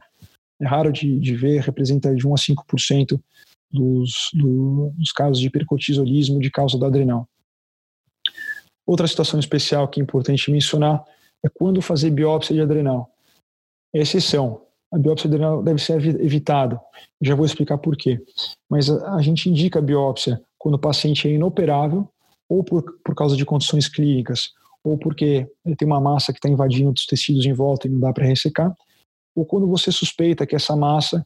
É 0.61 0.67
raro 0.67 0.91
de, 0.91 1.19
de 1.19 1.35
ver, 1.35 1.61
representa 1.61 2.13
de 2.13 2.27
1 2.27 2.33
a 2.33 2.37
5% 2.37 3.19
dos, 3.71 4.29
do, 4.33 4.91
dos 4.97 5.11
casos 5.11 5.39
de 5.39 5.47
hipercortisolismo 5.47 6.39
de 6.39 6.51
causa 6.51 6.77
da 6.77 6.87
adrenal. 6.87 7.27
Outra 8.85 9.07
situação 9.07 9.39
especial 9.39 9.87
que 9.87 10.01
é 10.01 10.03
importante 10.03 10.51
mencionar 10.51 11.03
é 11.43 11.47
quando 11.47 11.81
fazer 11.81 12.09
biópsia 12.09 12.55
de 12.55 12.61
adrenal. 12.61 13.09
É 13.93 14.01
exceção, 14.01 14.65
a 14.91 14.97
biópsia 14.97 15.27
adrenal 15.27 15.61
deve 15.61 15.81
ser 15.81 16.03
evitada. 16.21 16.79
Já 17.21 17.35
vou 17.35 17.45
explicar 17.45 17.77
por 17.77 17.95
quê. 17.95 18.19
Mas 18.69 18.89
a, 18.89 19.15
a 19.15 19.21
gente 19.21 19.49
indica 19.49 19.79
a 19.79 19.81
biópsia 19.81 20.41
quando 20.57 20.75
o 20.75 20.79
paciente 20.79 21.27
é 21.27 21.31
inoperável, 21.31 22.07
ou 22.49 22.63
por, 22.63 22.83
por 23.03 23.15
causa 23.15 23.35
de 23.35 23.45
condições 23.45 23.87
clínicas, 23.87 24.49
ou 24.83 24.97
porque 24.97 25.47
ele 25.65 25.75
tem 25.75 25.87
uma 25.87 26.01
massa 26.01 26.33
que 26.33 26.39
está 26.39 26.49
invadindo 26.49 26.91
os 26.91 27.05
tecidos 27.05 27.45
em 27.45 27.53
volta 27.53 27.87
e 27.87 27.91
não 27.91 27.99
dá 27.99 28.11
para 28.11 28.25
ressecar, 28.25 28.73
ou 29.35 29.45
quando 29.45 29.67
você 29.67 29.91
suspeita 29.91 30.45
que 30.45 30.55
essa 30.55 30.75
massa 30.75 31.25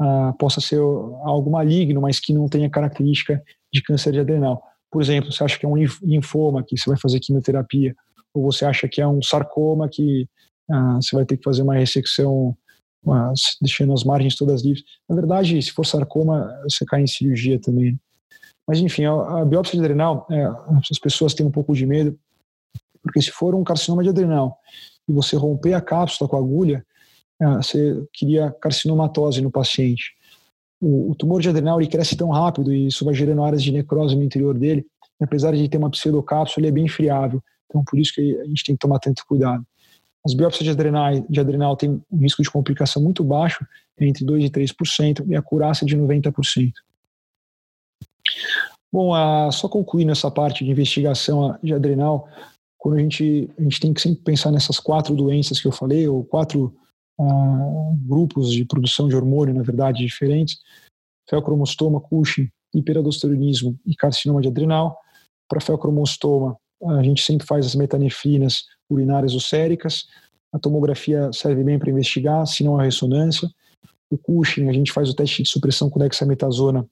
ah, 0.00 0.34
possa 0.38 0.60
ser 0.60 0.80
algo 0.80 1.50
maligno, 1.50 2.00
mas 2.00 2.18
que 2.20 2.32
não 2.32 2.48
tenha 2.48 2.68
característica 2.68 3.42
de 3.72 3.82
câncer 3.82 4.12
de 4.12 4.20
adrenal. 4.20 4.62
Por 4.90 5.00
exemplo, 5.00 5.32
você 5.32 5.44
acha 5.44 5.58
que 5.58 5.64
é 5.66 5.68
um 5.68 5.76
linfoma 5.76 6.62
que 6.62 6.76
você 6.76 6.90
vai 6.90 6.98
fazer 6.98 7.20
quimioterapia, 7.20 7.94
ou 8.34 8.42
você 8.42 8.64
acha 8.64 8.88
que 8.88 9.00
é 9.00 9.06
um 9.06 9.22
sarcoma 9.22 9.88
que 9.88 10.28
ah, 10.70 10.96
você 10.96 11.14
vai 11.14 11.24
ter 11.24 11.36
que 11.36 11.44
fazer 11.44 11.62
uma 11.62 11.74
ressecção 11.74 12.56
deixando 13.60 13.92
as 13.92 14.04
margens 14.04 14.34
todas 14.34 14.62
livres. 14.62 14.84
Na 15.08 15.14
verdade, 15.14 15.60
se 15.62 15.70
for 15.70 15.86
sarcoma, 15.86 16.50
você 16.64 16.84
cai 16.84 17.02
em 17.02 17.06
cirurgia 17.06 17.60
também. 17.60 17.98
Mas 18.66 18.80
enfim, 18.80 19.04
a, 19.04 19.40
a 19.40 19.44
biópsia 19.44 19.78
de 19.78 19.84
adrenal, 19.84 20.26
é, 20.30 20.44
as 20.90 20.98
pessoas 20.98 21.34
têm 21.34 21.46
um 21.46 21.50
pouco 21.50 21.72
de 21.74 21.86
medo, 21.86 22.18
porque 23.02 23.22
se 23.22 23.30
for 23.30 23.54
um 23.54 23.62
carcinoma 23.62 24.02
de 24.02 24.08
adrenal 24.08 24.58
e 25.08 25.12
você 25.12 25.36
romper 25.36 25.74
a 25.74 25.80
cápsula 25.80 26.28
com 26.28 26.36
a 26.36 26.40
agulha, 26.40 26.84
é, 27.40 27.46
você 27.56 28.04
cria 28.18 28.50
carcinomatose 28.60 29.40
no 29.40 29.50
paciente. 29.50 30.14
O, 30.80 31.12
o, 31.12 31.14
tumor 31.14 31.40
de 31.40 31.48
adrenal 31.48 31.80
ele 31.80 31.88
cresce 31.88 32.16
tão 32.16 32.30
rápido 32.30 32.72
e 32.72 32.88
isso 32.88 33.04
vai 33.04 33.14
gerando 33.14 33.42
áreas 33.44 33.62
de 33.62 33.72
necrose 33.72 34.16
no 34.16 34.22
interior 34.22 34.58
dele, 34.58 34.84
e 35.20 35.24
apesar 35.24 35.54
de 35.54 35.68
ter 35.68 35.78
uma 35.78 35.90
pseudocápsula, 35.90 36.66
ele 36.66 36.68
é 36.68 36.72
bem 36.72 36.88
friável. 36.88 37.42
Então, 37.66 37.84
por 37.84 37.98
isso 37.98 38.12
que 38.14 38.36
a 38.40 38.44
gente 38.44 38.64
tem 38.64 38.74
que 38.74 38.80
tomar 38.80 38.98
tanto 38.98 39.24
cuidado. 39.26 39.64
As 40.26 40.34
biópsias 40.34 40.64
de 40.64 40.70
adrenal, 40.70 41.20
de 41.30 41.38
adrenal 41.38 41.76
têm 41.76 42.02
um 42.10 42.18
risco 42.18 42.42
de 42.42 42.50
complicação 42.50 43.00
muito 43.00 43.22
baixo, 43.22 43.64
entre 43.96 44.26
2% 44.26 44.44
e 44.44 44.50
3%, 44.50 45.24
e 45.28 45.36
a 45.36 45.40
curácia 45.40 45.86
de 45.86 45.96
90%. 45.96 46.72
Bom, 48.92 49.14
a, 49.14 49.52
só 49.52 49.68
concluindo 49.68 50.10
essa 50.10 50.28
parte 50.28 50.64
de 50.64 50.70
investigação 50.72 51.56
de 51.62 51.72
adrenal, 51.72 52.28
quando 52.76 52.96
a 52.96 53.00
gente, 53.00 53.48
a 53.56 53.62
gente 53.62 53.78
tem 53.78 53.94
que 53.94 54.00
sempre 54.00 54.20
pensar 54.24 54.50
nessas 54.50 54.80
quatro 54.80 55.14
doenças 55.14 55.60
que 55.60 55.68
eu 55.68 55.72
falei, 55.72 56.08
ou 56.08 56.24
quatro 56.24 56.74
uh, 57.20 57.96
grupos 58.04 58.50
de 58.50 58.64
produção 58.64 59.06
de 59.06 59.14
hormônio, 59.14 59.54
na 59.54 59.62
verdade, 59.62 60.04
diferentes, 60.04 60.58
feocromostoma, 61.30 62.00
Cushing, 62.00 62.50
hiperaldosteronismo 62.74 63.78
e 63.86 63.94
carcinoma 63.94 64.40
de 64.40 64.48
adrenal. 64.48 64.98
Para 65.48 65.60
feocromostoma, 65.60 66.56
a 66.84 67.02
gente 67.02 67.22
sempre 67.22 67.46
faz 67.46 67.66
as 67.66 67.74
metanefrinas 67.74 68.64
urinárias 68.88 69.34
ou 69.34 69.40
séricas. 69.40 70.06
A 70.52 70.58
tomografia 70.58 71.30
serve 71.32 71.64
bem 71.64 71.78
para 71.78 71.90
investigar, 71.90 72.46
se 72.46 72.62
não 72.64 72.78
a 72.78 72.82
ressonância. 72.82 73.48
O 74.10 74.16
Cushing, 74.16 74.68
a 74.68 74.72
gente 74.72 74.92
faz 74.92 75.08
o 75.10 75.14
teste 75.14 75.42
de 75.42 75.48
supressão 75.48 75.90
com 75.90 75.98
dexametasona 75.98 76.86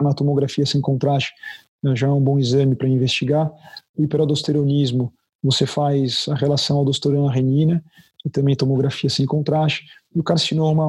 na 0.00 0.12
tomografia 0.12 0.66
sem 0.66 0.80
contraste, 0.80 1.32
né, 1.82 1.94
já 1.94 2.08
é 2.08 2.10
um 2.10 2.20
bom 2.20 2.38
exame 2.38 2.74
para 2.74 2.88
investigar. 2.88 3.52
O 3.96 4.02
hiperaldosteronismo, 4.02 5.12
você 5.42 5.66
faz 5.66 6.26
a 6.28 6.34
relação 6.34 6.78
aldosterona-renina 6.78 7.82
e 8.24 8.30
também 8.30 8.56
tomografia 8.56 9.10
sem 9.10 9.26
contraste. 9.26 9.84
E 10.14 10.18
o 10.18 10.22
carcinoma, 10.22 10.88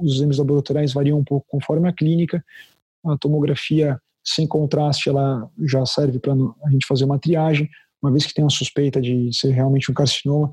os 0.00 0.16
exames 0.16 0.38
laboratoriais 0.38 0.92
variam 0.92 1.18
um 1.18 1.24
pouco 1.24 1.46
conforme 1.48 1.88
a 1.88 1.92
clínica. 1.92 2.44
A 3.04 3.16
tomografia 3.16 4.00
sem 4.24 4.46
contraste, 4.46 5.08
ela 5.08 5.48
já 5.66 5.84
serve 5.84 6.18
para 6.18 6.32
a 6.32 6.70
gente 6.70 6.86
fazer 6.86 7.04
uma 7.04 7.18
triagem. 7.18 7.68
Uma 8.02 8.10
vez 8.10 8.26
que 8.26 8.34
tem 8.34 8.44
uma 8.44 8.50
suspeita 8.50 9.00
de 9.00 9.30
ser 9.32 9.50
realmente 9.50 9.90
um 9.90 9.94
carcinoma, 9.94 10.52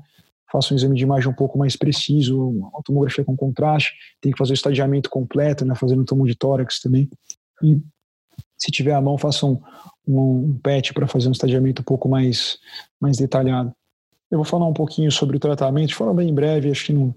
faça 0.50 0.74
um 0.74 0.76
exame 0.76 0.96
de 0.96 1.02
imagem 1.02 1.30
um 1.30 1.34
pouco 1.34 1.58
mais 1.58 1.76
preciso, 1.76 2.50
uma 2.50 2.82
tomografia 2.84 3.24
com 3.24 3.34
contraste, 3.34 3.94
tem 4.20 4.30
que 4.30 4.38
fazer 4.38 4.52
o 4.52 4.54
estadiamento 4.54 5.08
completo, 5.08 5.64
né, 5.64 5.74
fazendo 5.74 6.02
um 6.02 6.04
tomo 6.04 6.26
de 6.26 6.34
tórax 6.34 6.80
também. 6.80 7.08
E 7.62 7.80
se 8.58 8.70
tiver 8.70 8.92
à 8.92 9.00
mão, 9.00 9.16
faça 9.16 9.46
um, 9.46 9.58
um, 10.06 10.20
um 10.20 10.58
PET 10.62 10.92
para 10.92 11.06
fazer 11.08 11.28
um 11.28 11.32
estadiamento 11.32 11.80
um 11.80 11.84
pouco 11.84 12.08
mais, 12.08 12.58
mais 13.00 13.16
detalhado. 13.16 13.72
Eu 14.30 14.38
vou 14.38 14.44
falar 14.44 14.66
um 14.66 14.74
pouquinho 14.74 15.10
sobre 15.10 15.36
o 15.36 15.40
tratamento, 15.40 15.88
de 15.88 15.94
forma 15.94 16.14
bem 16.14 16.32
breve, 16.34 16.70
acho 16.70 16.86
que 16.86 16.92
não, 16.92 17.14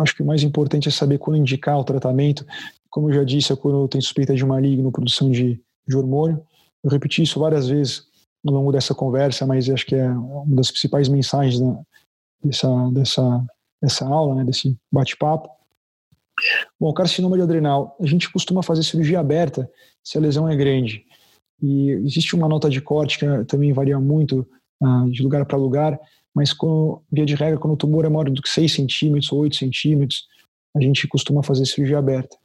acho 0.00 0.14
que 0.14 0.22
o 0.22 0.26
mais 0.26 0.42
importante 0.42 0.88
é 0.88 0.92
saber 0.92 1.18
quando 1.18 1.36
indicar 1.36 1.78
o 1.78 1.84
tratamento. 1.84 2.46
Como 2.90 3.10
eu 3.10 3.14
já 3.14 3.24
disse, 3.24 3.52
é 3.52 3.56
quando 3.56 3.88
tem 3.88 4.00
suspeita 4.00 4.34
de 4.34 4.44
maligno, 4.44 4.92
produção 4.92 5.30
de, 5.30 5.60
de 5.86 5.96
hormônio. 5.96 6.42
Eu 6.82 6.90
repeti 6.90 7.22
isso 7.22 7.40
várias 7.40 7.68
vezes 7.68 8.06
ao 8.46 8.52
longo 8.52 8.72
dessa 8.72 8.94
conversa, 8.94 9.46
mas 9.46 9.68
acho 9.68 9.86
que 9.86 9.94
é 9.94 10.08
uma 10.08 10.56
das 10.56 10.70
principais 10.70 11.08
mensagens 11.08 11.58
da, 11.58 11.80
dessa, 12.42 12.90
dessa, 12.92 13.46
dessa 13.82 14.06
aula, 14.06 14.34
né, 14.36 14.44
desse 14.44 14.76
bate-papo. 14.92 15.48
Bom, 16.78 16.92
carcinoma 16.92 17.36
de 17.36 17.42
adrenal, 17.42 17.96
a 18.00 18.06
gente 18.06 18.30
costuma 18.30 18.62
fazer 18.62 18.82
cirurgia 18.82 19.20
aberta 19.20 19.70
se 20.02 20.18
a 20.18 20.20
lesão 20.20 20.48
é 20.48 20.56
grande. 20.56 21.04
E 21.62 21.90
existe 21.90 22.34
uma 22.34 22.48
nota 22.48 22.68
de 22.68 22.80
corte 22.80 23.18
que 23.18 23.44
também 23.44 23.72
varia 23.72 23.98
muito 23.98 24.46
uh, 24.82 25.10
de 25.10 25.22
lugar 25.22 25.46
para 25.46 25.56
lugar, 25.56 25.98
mas 26.34 26.52
quando, 26.52 27.02
via 27.10 27.24
de 27.24 27.34
regra, 27.34 27.58
quando 27.58 27.74
o 27.74 27.76
tumor 27.76 28.04
é 28.04 28.08
maior 28.08 28.28
do 28.28 28.42
que 28.42 28.48
6 28.48 28.72
centímetros 28.72 29.32
ou 29.32 29.38
8 29.40 29.56
centímetros, 29.56 30.26
a 30.76 30.80
gente 30.80 31.06
costuma 31.06 31.42
fazer 31.42 31.64
cirurgia 31.64 31.98
aberta. 31.98 32.36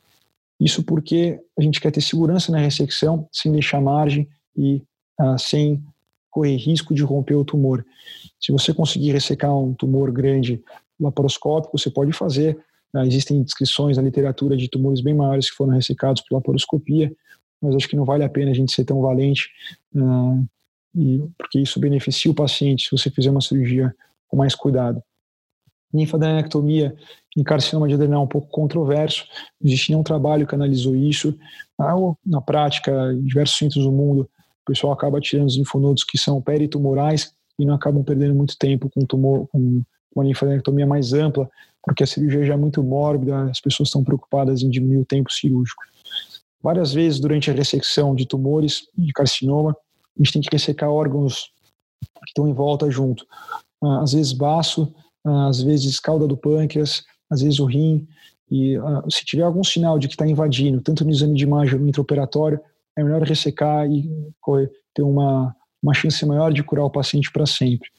Isso 0.59 0.83
porque 0.83 1.39
a 1.57 1.61
gente 1.61 1.79
quer 1.79 1.91
ter 1.91 2.01
segurança 2.01 2.51
na 2.51 2.57
ressecção, 2.57 3.27
sem 3.31 3.51
deixar 3.51 3.79
margem 3.79 4.27
e 4.55 4.83
uh, 5.19 5.39
sem 5.39 5.81
correr 6.29 6.57
risco 6.57 6.93
de 6.93 7.01
romper 7.01 7.35
o 7.35 7.45
tumor. 7.45 7.85
Se 8.39 8.51
você 8.51 8.73
conseguir 8.73 9.11
ressecar 9.11 9.55
um 9.55 9.73
tumor 9.73 10.11
grande 10.11 10.61
laparoscópico, 10.99 11.77
você 11.77 11.89
pode 11.89 12.11
fazer. 12.11 12.57
Uh, 12.93 12.99
existem 12.99 13.41
descrições 13.41 13.95
na 13.95 14.03
literatura 14.03 14.57
de 14.57 14.67
tumores 14.67 15.01
bem 15.01 15.13
maiores 15.13 15.49
que 15.49 15.55
foram 15.55 15.73
ressecados 15.73 16.21
por 16.21 16.35
laparoscopia, 16.35 17.11
mas 17.61 17.75
acho 17.75 17.87
que 17.87 17.95
não 17.95 18.05
vale 18.05 18.23
a 18.23 18.29
pena 18.29 18.51
a 18.51 18.53
gente 18.53 18.73
ser 18.73 18.83
tão 18.83 19.01
valente, 19.01 19.49
uh, 19.95 20.45
e, 20.95 21.23
porque 21.37 21.59
isso 21.59 21.79
beneficia 21.79 22.31
o 22.31 22.35
paciente 22.35 22.85
se 22.85 22.91
você 22.91 23.09
fizer 23.09 23.29
uma 23.29 23.41
cirurgia 23.41 23.95
com 24.27 24.35
mais 24.35 24.55
cuidado. 24.55 25.01
Linfadenectomia 25.93 26.95
em 27.37 27.43
carcinoma 27.43 27.87
de 27.87 27.93
adrenal 27.93 28.23
um 28.23 28.27
pouco 28.27 28.47
controverso, 28.49 29.25
existe 29.63 29.91
nenhum 29.91 30.03
trabalho 30.03 30.45
que 30.45 30.55
analisou 30.55 30.95
isso. 30.95 31.37
Ah, 31.79 31.93
na 32.25 32.41
prática, 32.41 32.91
em 33.13 33.23
diversos 33.23 33.57
centros 33.57 33.83
do 33.83 33.91
mundo, 33.91 34.29
o 34.63 34.65
pessoal 34.65 34.93
acaba 34.93 35.21
tirando 35.21 35.47
os 35.47 35.57
linfonodos 35.57 36.03
que 36.03 36.17
são 36.17 36.41
peritumorais 36.41 37.33
e 37.57 37.65
não 37.65 37.75
acabam 37.75 38.03
perdendo 38.03 38.35
muito 38.35 38.57
tempo 38.57 38.89
com, 38.89 39.05
tumor, 39.05 39.47
com 39.47 39.81
uma 40.15 40.25
linfadenectomia 40.25 40.85
mais 40.85 41.13
ampla, 41.13 41.49
porque 41.83 42.03
a 42.03 42.07
cirurgia 42.07 42.43
já 42.43 42.53
é 42.53 42.57
muito 42.57 42.83
mórbida, 42.83 43.49
as 43.49 43.59
pessoas 43.59 43.89
estão 43.89 44.03
preocupadas 44.03 44.61
em 44.61 44.69
diminuir 44.69 45.01
o 45.01 45.05
tempo 45.05 45.31
cirúrgico. 45.31 45.81
Várias 46.61 46.93
vezes 46.93 47.19
durante 47.19 47.49
a 47.49 47.53
ressecção 47.53 48.13
de 48.13 48.25
tumores 48.25 48.87
de 48.97 49.13
carcinoma, 49.13 49.71
a 49.71 50.23
gente 50.23 50.33
tem 50.33 50.41
que 50.41 50.49
ressecar 50.51 50.89
órgãos 50.89 51.51
que 52.01 52.29
estão 52.29 52.47
em 52.47 52.53
volta 52.53 52.89
junto. 52.91 53.25
Ah, 53.81 54.01
às 54.01 54.11
vezes 54.11 54.33
baço, 54.33 54.93
às 55.47 55.61
vezes 55.61 55.99
cauda 55.99 56.27
do 56.27 56.37
pâncreas, 56.37 57.03
às 57.29 57.41
vezes 57.41 57.59
o 57.59 57.65
rim. 57.65 58.07
E 58.49 58.77
uh, 58.79 59.09
se 59.09 59.23
tiver 59.23 59.43
algum 59.43 59.63
sinal 59.63 59.99
de 59.99 60.07
que 60.07 60.15
está 60.15 60.27
invadindo, 60.27 60.81
tanto 60.81 61.05
no 61.05 61.11
exame 61.11 61.35
de 61.35 61.43
imagem 61.43 61.75
ou 61.75 61.81
no 61.81 61.87
intraoperatório, 61.87 62.59
é 62.97 63.03
melhor 63.03 63.21
ressecar 63.21 63.89
e 63.89 64.09
ter 64.93 65.03
uma, 65.03 65.55
uma 65.81 65.93
chance 65.93 66.25
maior 66.25 66.51
de 66.51 66.63
curar 66.63 66.83
o 66.83 66.89
paciente 66.89 67.31
para 67.31 67.45
sempre. 67.45 67.89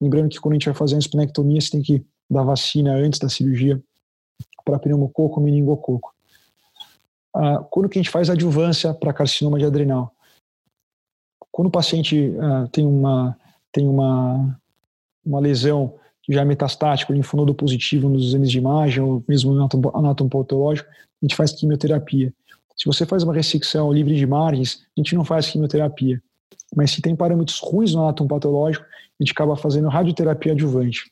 Lembrando 0.00 0.28
que 0.28 0.38
quando 0.38 0.52
a 0.52 0.56
gente 0.56 0.66
vai 0.66 0.74
fazer 0.74 0.96
a 0.96 0.98
esplenectomia, 0.98 1.60
você 1.60 1.70
tem 1.70 1.82
que 1.82 2.04
dar 2.30 2.42
vacina 2.42 2.94
antes 2.94 3.18
da 3.18 3.28
cirurgia 3.28 3.82
para 4.64 4.78
pneumococo 4.78 5.40
ou 5.40 5.44
meningococo. 5.44 6.14
Uh, 7.34 7.64
quando 7.70 7.88
que 7.88 7.98
a 7.98 8.02
gente 8.02 8.10
faz 8.10 8.28
adjuvância 8.30 8.92
para 8.92 9.12
carcinoma 9.12 9.58
de 9.58 9.64
adrenal? 9.64 10.14
Quando 11.50 11.68
o 11.68 11.70
paciente 11.70 12.32
tem 12.72 12.84
uma 12.84 13.36
tem 13.72 13.86
uma 13.86 14.58
uma 15.24 15.40
lesão 15.40 15.94
já 16.28 16.42
é 16.42 16.44
metastático, 16.44 17.12
linfonodo 17.12 17.54
positivo 17.54 18.08
nos 18.08 18.28
exames 18.28 18.50
de 18.50 18.58
imagem 18.58 19.02
ou 19.02 19.24
mesmo 19.28 19.52
anatomopatológico, 19.94 20.88
a 20.88 21.26
gente 21.26 21.36
faz 21.36 21.52
quimioterapia. 21.52 22.32
Se 22.76 22.86
você 22.86 23.06
faz 23.06 23.22
uma 23.22 23.34
ressecção 23.34 23.92
livre 23.92 24.16
de 24.16 24.26
margens, 24.26 24.82
a 24.96 25.00
gente 25.00 25.14
não 25.14 25.24
faz 25.24 25.50
quimioterapia. 25.50 26.20
Mas 26.74 26.90
se 26.90 27.00
tem 27.00 27.14
parâmetros 27.14 27.60
ruins 27.60 27.94
no 27.94 28.02
anatomopatológico, 28.02 28.84
a 28.84 29.22
gente 29.22 29.32
acaba 29.32 29.56
fazendo 29.56 29.88
radioterapia 29.88 30.52
adjuvante. 30.52 31.10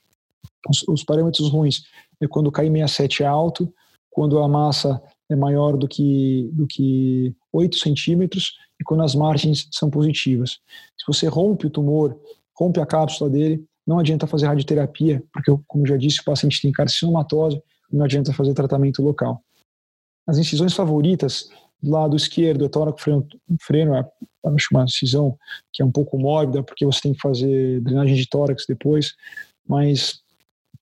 Os, 0.68 0.83
os 0.88 1.05
parâmetros 1.05 1.48
ruins 1.48 1.85
é 2.20 2.27
quando 2.27 2.48
o 2.48 2.53
KI67 2.53 3.20
é 3.20 3.27
alto, 3.27 3.72
quando 4.11 4.38
a 4.38 4.48
massa 4.48 5.01
é 5.31 5.37
maior 5.37 5.77
do 5.77 5.88
que, 5.88 6.51
do 6.53 6.66
que 6.66 7.35
8 7.53 7.77
centímetros 7.79 8.57
e 8.81 8.85
quando 8.85 9.03
as 9.03 9.14
margens 9.14 9.68
são 9.70 9.88
positivas. 9.88 10.59
Se 10.98 11.07
você 11.07 11.27
rompe 11.27 11.66
o 11.66 11.70
tumor, 11.70 12.18
rompe 12.55 12.81
a 12.81 12.87
cápsula 12.87 13.31
dele, 13.31 13.64
não 13.87 13.99
adianta 13.99 14.27
fazer 14.27 14.47
radioterapia, 14.47 15.23
porque, 15.33 15.53
como 15.66 15.87
já 15.87 15.97
disse, 15.97 16.21
o 16.21 16.25
paciente 16.25 16.61
tem 16.61 16.73
carcinomatose 16.73 17.61
não 17.92 18.05
adianta 18.05 18.33
fazer 18.33 18.55
tratamento 18.55 19.03
local. 19.03 19.42
As 20.27 20.38
incisões 20.38 20.73
favoritas, 20.73 21.51
do 21.83 21.90
lado 21.90 22.16
esquerdo, 22.16 22.64
é 22.64 22.68
tórax 22.68 23.03
freno 23.61 23.95
é, 23.95 24.09
acho 24.47 24.68
uma 24.71 24.85
incisão 24.85 25.37
que 25.73 25.83
é 25.83 25.85
um 25.85 25.90
pouco 25.90 26.18
mórbida, 26.18 26.62
porque 26.62 26.87
você 26.87 27.01
tem 27.03 27.12
que 27.12 27.21
fazer 27.21 27.81
drenagem 27.81 28.14
de 28.14 28.29
tórax 28.29 28.64
depois, 28.66 29.14
mas 29.68 30.21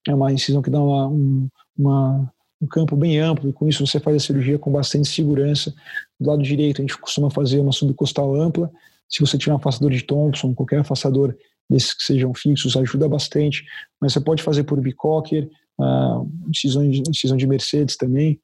é 0.07 0.13
uma 0.13 0.31
incisão 0.31 0.61
que 0.61 0.69
dá 0.69 0.81
uma, 0.81 1.07
um, 1.07 1.49
uma, 1.77 2.33
um 2.61 2.67
campo 2.67 2.95
bem 2.95 3.19
amplo, 3.19 3.49
e 3.49 3.53
com 3.53 3.67
isso 3.67 3.85
você 3.85 3.99
faz 3.99 4.15
a 4.15 4.19
cirurgia 4.19 4.57
com 4.57 4.71
bastante 4.71 5.09
segurança. 5.09 5.73
Do 6.19 6.29
lado 6.29 6.43
direito, 6.43 6.81
a 6.81 6.83
gente 6.83 6.97
costuma 6.97 7.29
fazer 7.29 7.59
uma 7.59 7.71
subcostal 7.71 8.35
ampla. 8.35 8.71
Se 9.09 9.19
você 9.19 9.37
tiver 9.37 9.53
um 9.53 9.57
afastador 9.57 9.91
de 9.91 10.03
Thompson, 10.03 10.53
qualquer 10.53 10.79
afastador 10.79 11.35
desses 11.69 11.93
que 11.93 12.03
sejam 12.03 12.33
fixos, 12.33 12.75
ajuda 12.75 13.07
bastante. 13.07 13.63
Mas 13.99 14.13
você 14.13 14.21
pode 14.21 14.43
fazer 14.43 14.63
por 14.63 14.79
Bicocker, 14.79 15.49
uh, 15.79 16.29
incisão, 16.49 16.89
de, 16.89 17.01
incisão 17.07 17.37
de 17.37 17.47
Mercedes 17.47 17.95
também, 17.95 18.39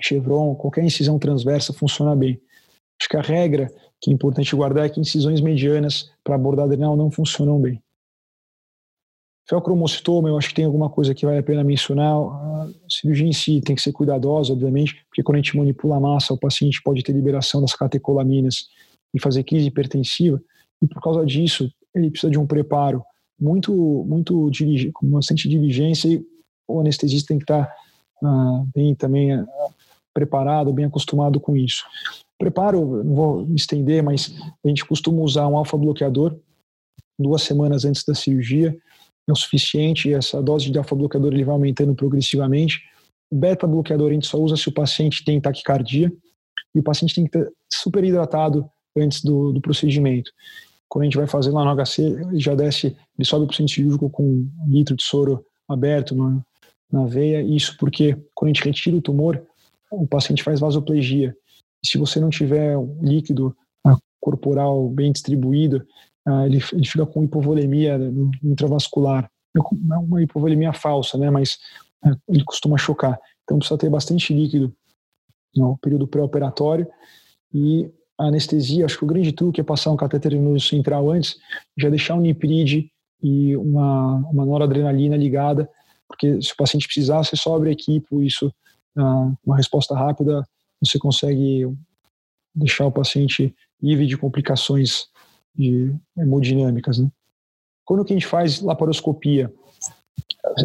Chevron, 0.00 0.54
qualquer 0.54 0.84
incisão 0.84 1.18
transversa 1.18 1.72
funciona 1.72 2.14
bem. 2.14 2.40
Acho 3.00 3.08
que 3.08 3.16
a 3.16 3.22
regra 3.22 3.70
que 4.00 4.10
é 4.10 4.14
importante 4.14 4.54
guardar 4.54 4.86
é 4.86 4.88
que 4.88 5.00
incisões 5.00 5.40
medianas 5.40 6.10
para 6.22 6.36
abordar 6.36 6.66
adrenal 6.66 6.96
não 6.96 7.10
funcionam 7.10 7.60
bem. 7.60 7.82
Felcromocitoma, 9.48 10.28
eu 10.28 10.36
acho 10.36 10.50
que 10.50 10.54
tem 10.54 10.66
alguma 10.66 10.90
coisa 10.90 11.14
que 11.14 11.24
vale 11.24 11.38
a 11.38 11.42
pena 11.42 11.64
mencionar. 11.64 12.14
A 12.14 12.68
cirurgia 12.88 13.26
em 13.26 13.32
si 13.32 13.60
tem 13.62 13.74
que 13.74 13.80
ser 13.80 13.92
cuidadosa, 13.92 14.52
obviamente, 14.52 15.02
porque 15.08 15.22
quando 15.22 15.36
a 15.36 15.38
gente 15.38 15.56
manipula 15.56 15.96
a 15.96 16.00
massa, 16.00 16.34
o 16.34 16.38
paciente 16.38 16.82
pode 16.82 17.02
ter 17.02 17.12
liberação 17.12 17.60
das 17.60 17.74
catecolaminas 17.74 18.68
e 19.14 19.20
fazer 19.20 19.44
crise 19.44 19.68
hipertensiva. 19.68 20.40
E 20.82 20.86
por 20.86 21.00
causa 21.00 21.24
disso, 21.24 21.72
ele 21.94 22.10
precisa 22.10 22.30
de 22.30 22.38
um 22.38 22.46
preparo 22.46 23.02
muito, 23.40 23.72
muito 24.06 24.50
com 24.94 25.10
bastante 25.10 25.48
diligência 25.48 26.08
e 26.08 26.24
o 26.66 26.80
anestesista 26.80 27.28
tem 27.28 27.38
que 27.38 27.44
estar 27.44 27.72
ah, 28.22 28.64
bem 28.74 28.94
também 28.94 29.32
ah, 29.32 29.46
preparado, 30.12 30.72
bem 30.72 30.86
acostumado 30.86 31.38
com 31.38 31.56
isso. 31.56 31.84
Preparo, 32.38 33.02
não 33.04 33.14
vou 33.14 33.46
me 33.46 33.56
estender, 33.56 34.02
mas 34.02 34.34
a 34.64 34.68
gente 34.68 34.84
costuma 34.84 35.22
usar 35.22 35.46
um 35.46 35.56
alfa-bloqueador 35.56 36.38
duas 37.18 37.42
semanas 37.42 37.84
antes 37.84 38.04
da 38.04 38.14
cirurgia, 38.14 38.76
é 39.26 39.32
o 39.32 39.36
suficiente, 39.36 40.12
essa 40.12 40.40
dose 40.42 40.70
de 40.70 40.78
alfa-bloqueador 40.78 41.32
ele 41.32 41.44
vai 41.44 41.52
aumentando 41.52 41.94
progressivamente. 41.94 42.80
Beta-bloqueador 43.32 44.10
a 44.10 44.14
gente 44.14 44.26
só 44.26 44.38
usa 44.38 44.56
se 44.56 44.68
o 44.68 44.72
paciente 44.72 45.24
tem 45.24 45.40
taquicardia 45.40 46.10
e 46.74 46.78
o 46.78 46.82
paciente 46.82 47.14
tem 47.14 47.26
que 47.26 47.36
estar 47.36 47.50
super 47.70 48.04
hidratado 48.04 48.68
antes 48.96 49.22
do, 49.22 49.52
do 49.52 49.60
procedimento 49.60 50.30
quando 50.88 51.02
a 51.02 51.04
gente 51.04 51.16
vai 51.16 51.26
fazer 51.26 51.50
lá 51.50 51.64
no 51.64 51.84
HC, 51.84 52.02
ele 52.02 52.40
já 52.40 52.54
desce, 52.54 52.96
ele 53.18 53.24
sobe 53.24 53.46
para 53.46 53.52
o 53.52 53.56
centro 53.56 53.74
cirúrgico 53.74 54.10
com 54.10 54.22
um 54.24 54.50
litro 54.68 54.96
de 54.96 55.02
soro 55.02 55.44
aberto 55.68 56.14
na, 56.14 56.40
na 56.90 57.04
veia, 57.04 57.42
isso 57.42 57.76
porque 57.78 58.16
quando 58.34 58.50
a 58.50 58.54
gente 58.54 58.64
retira 58.64 58.96
o 58.96 59.02
tumor, 59.02 59.42
o 59.90 60.06
paciente 60.06 60.42
faz 60.42 60.60
vasoplegia. 60.60 61.36
E 61.82 61.88
se 61.88 61.98
você 61.98 62.18
não 62.18 62.30
tiver 62.30 62.76
um 62.76 62.98
líquido 63.02 63.54
ah, 63.84 63.96
corporal 64.20 64.88
bem 64.88 65.12
distribuído, 65.12 65.86
ah, 66.26 66.46
ele, 66.46 66.62
ele 66.72 66.86
fica 66.86 67.06
com 67.06 67.24
hipovolemia 67.24 67.98
intravascular. 68.42 69.30
É 69.56 69.96
uma 69.98 70.22
hipovolemia 70.22 70.72
falsa, 70.72 71.18
né? 71.18 71.30
mas 71.30 71.58
ah, 72.02 72.16
ele 72.28 72.44
costuma 72.44 72.78
chocar. 72.78 73.18
Então 73.44 73.58
precisa 73.58 73.78
ter 73.78 73.90
bastante 73.90 74.32
líquido 74.32 74.74
no 75.54 75.76
período 75.78 76.06
pré-operatório 76.06 76.86
e 77.52 77.90
a 78.18 78.26
anestesia, 78.26 78.84
acho 78.84 78.98
que 78.98 79.04
o 79.04 79.08
grande 79.08 79.32
truque 79.32 79.60
é 79.60 79.64
passar 79.64 79.90
um 79.92 79.96
catéter 79.96 80.34
no 80.34 80.58
central 80.58 81.10
antes, 81.10 81.36
já 81.76 81.88
deixar 81.88 82.14
um 82.14 82.20
niprid 82.20 82.90
e 83.22 83.56
uma, 83.56 84.16
uma 84.30 84.44
noradrenalina 84.44 85.16
ligada, 85.16 85.70
porque 86.08 86.40
se 86.42 86.52
o 86.52 86.56
paciente 86.56 86.86
precisar, 86.86 87.18
você 87.18 87.36
sobe 87.36 87.68
a 87.68 87.72
equipe, 87.72 88.06
isso, 88.26 88.52
ah, 88.96 89.32
uma 89.44 89.56
resposta 89.56 89.94
rápida, 89.94 90.46
você 90.82 90.98
consegue 90.98 91.66
deixar 92.54 92.86
o 92.86 92.92
paciente 92.92 93.54
livre 93.80 94.06
de 94.06 94.16
complicações 94.16 95.06
de 95.54 95.94
hemodinâmicas. 96.16 96.98
Né? 96.98 97.08
Quando 97.84 98.04
que 98.04 98.12
a 98.12 98.16
gente 98.16 98.26
faz 98.26 98.60
laparoscopia? 98.60 99.52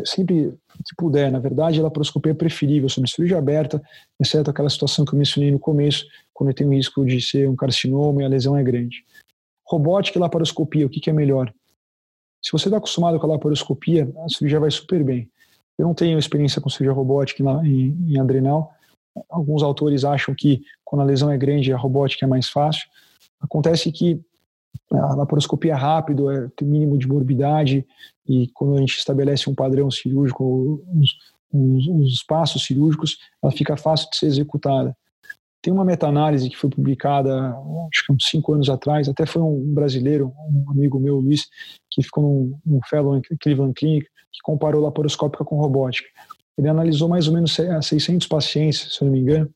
sempre 0.06 0.58
que 0.78 0.96
puder. 0.98 1.32
Na 1.32 1.40
verdade, 1.40 1.80
a 1.80 1.84
laparoscopia 1.84 2.32
é 2.32 2.36
preferível 2.36 2.90
sobre 2.90 3.10
cirurgia 3.10 3.38
aberta, 3.38 3.82
exceto 4.20 4.50
aquela 4.50 4.70
situação 4.70 5.06
que 5.06 5.14
eu 5.14 5.18
mencionei 5.18 5.52
no 5.52 5.60
começo, 5.60 6.06
quando 6.34 6.54
tem 6.54 6.68
o 6.68 6.74
risco 6.74 7.06
de 7.06 7.22
ser 7.22 7.50
um 7.50 7.56
carcinoma 7.56 8.22
e 8.22 8.26
a 8.26 8.28
lesão 8.28 8.58
é 8.58 8.64
grande. 8.64 9.04
Robótica 9.66 10.18
e 10.18 10.22
laparoscopia, 10.22 10.86
o 10.86 10.90
que, 10.90 11.00
que 11.00 11.10
é 11.10 11.14
melhor? 11.14 11.54
Se 12.42 12.52
você 12.52 12.68
está 12.68 12.78
acostumado 12.78 13.20
com 13.20 13.26
a 13.26 13.30
laparoscopia, 13.30 14.12
a 14.26 14.30
cirurgia 14.30 14.60
vai 14.60 14.72
super 14.72 15.04
bem. 15.04 15.30
Eu 15.78 15.88
não 15.88 15.94
tenho 15.94 16.20
experiência 16.20 16.62
com 16.62 16.70
cirurgia 16.70 16.94
robótica 16.94 17.42
em, 17.64 17.96
em 18.10 18.20
adrenal. 18.20 18.74
Alguns 19.30 19.64
autores 19.64 20.04
acham 20.04 20.36
que 20.36 20.62
quando 20.84 21.02
a 21.02 21.06
lesão 21.06 21.32
é 21.32 21.38
grande, 21.38 21.72
a 21.72 21.78
robótica 21.78 22.26
é 22.26 22.28
mais 22.28 22.50
fácil. 22.50 22.88
Acontece 23.40 23.92
que 23.92 24.22
a 24.92 25.16
laparoscopia 25.16 25.74
é 25.74 25.76
rápido, 25.76 26.30
é, 26.30 26.50
tem 26.56 26.68
mínimo 26.68 26.98
de 26.98 27.08
morbidade, 27.08 27.86
e 28.28 28.48
quando 28.54 28.76
a 28.76 28.80
gente 28.80 28.98
estabelece 28.98 29.50
um 29.50 29.56
padrão 29.56 29.90
cirúrgico, 29.90 30.84
os 31.52 32.24
passos 32.24 32.66
cirúrgicos, 32.66 33.18
ela 33.42 33.52
fica 33.52 33.78
fácil 33.78 34.10
de 34.10 34.18
ser 34.18 34.26
executada. 34.28 34.96
Tem 35.62 35.72
uma 35.72 35.86
meta-análise 35.86 36.50
que 36.50 36.58
foi 36.58 36.70
publicada, 36.70 37.56
acho 37.92 38.06
que 38.06 38.12
uns 38.12 38.26
cinco 38.26 38.54
anos 38.54 38.70
atrás, 38.70 39.08
até 39.08 39.26
foi 39.26 39.42
um 39.42 39.74
brasileiro, 39.74 40.34
um 40.50 40.72
amigo 40.72 41.00
meu, 41.00 41.20
Luiz, 41.20 41.48
que 41.90 42.04
ficou 42.04 42.24
num, 42.24 42.60
num 42.66 42.80
fellow 42.90 43.16
em 43.16 43.22
Cleveland 43.40 43.74
Clinic, 43.74 44.08
que 44.32 44.42
comparou 44.44 44.82
laparoscópica 44.82 45.46
com 45.46 45.58
robótica. 45.58 46.10
Ele 46.58 46.68
analisou 46.68 47.08
mais 47.08 47.28
ou 47.28 47.34
menos 47.34 47.56
600 47.82 48.28
pacientes, 48.28 48.94
se 48.94 49.02
eu 49.02 49.06
não 49.06 49.14
me 49.14 49.20
engano, 49.20 49.50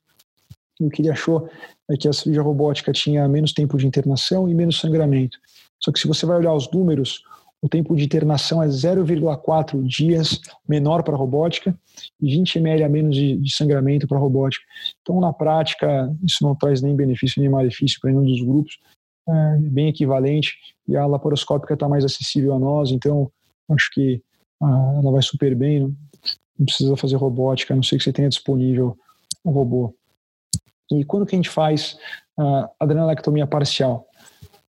o 0.80 0.90
que 0.90 1.02
ele 1.02 1.10
achou 1.10 1.50
é 1.90 1.96
que 1.98 2.08
a 2.08 2.14
cirurgia 2.14 2.42
robótica 2.42 2.92
tinha 2.92 3.28
menos 3.28 3.54
tempo 3.54 3.78
de 3.78 3.88
internação 3.88 4.48
e 4.48 4.54
menos 4.54 4.80
sangramento. 4.80 5.38
Só 5.80 5.92
que 5.92 6.00
se 6.00 6.08
você 6.08 6.26
vai 6.26 6.38
olhar 6.38 6.54
os 6.54 6.70
números, 6.72 7.22
o 7.62 7.68
tempo 7.68 7.96
de 7.96 8.04
internação 8.04 8.62
é 8.62 8.68
0,4 8.68 9.82
dias 9.84 10.40
menor 10.68 11.02
para 11.04 11.16
a 11.16 11.18
robótica 11.18 11.78
e 12.22 12.30
20 12.30 12.60
ml 12.60 12.84
a 12.84 12.90
menos 12.90 13.16
de, 13.16 13.38
de 13.38 13.56
sangramento 13.56 14.08
para 14.08 14.18
a 14.18 14.22
robótica. 14.22 14.64
Então, 15.02 15.20
na 15.20 15.34
prática, 15.34 16.14
isso 16.24 16.44
não 16.44 16.56
traz 16.56 16.82
nem 16.82 16.96
benefício 16.96 17.42
nem 17.42 17.50
malefício 17.50 18.00
para 18.00 18.12
nenhum 18.12 18.26
dos 18.26 18.42
grupos, 18.42 18.78
é 19.28 19.58
bem 19.58 19.90
equivalente 19.90 20.54
e 20.88 20.96
a 20.96 21.06
laparoscópica 21.06 21.74
está 21.74 21.90
mais 21.90 22.06
acessível 22.06 22.54
a 22.54 22.60
nós, 22.60 22.92
então 22.92 23.30
acho 23.70 23.90
que 23.92 24.22
ah, 24.62 25.00
ela 25.02 25.12
vai 25.12 25.22
super 25.22 25.54
bem, 25.56 25.82
não, 25.82 25.96
não 26.58 26.66
precisa 26.66 26.96
fazer 26.96 27.18
robótica, 27.18 27.74
a 27.74 27.76
não 27.76 27.84
ser 27.84 27.98
que 27.98 28.04
você 28.04 28.14
tenha 28.14 28.30
disponível 28.30 28.98
um 29.44 29.52
robô. 29.52 29.94
E 30.92 31.04
quando 31.04 31.26
que 31.26 31.36
a 31.36 31.38
gente 31.38 31.50
faz 31.50 31.98
a 32.38 32.70
adrenalectomia 32.80 33.48
parcial? 33.48 34.08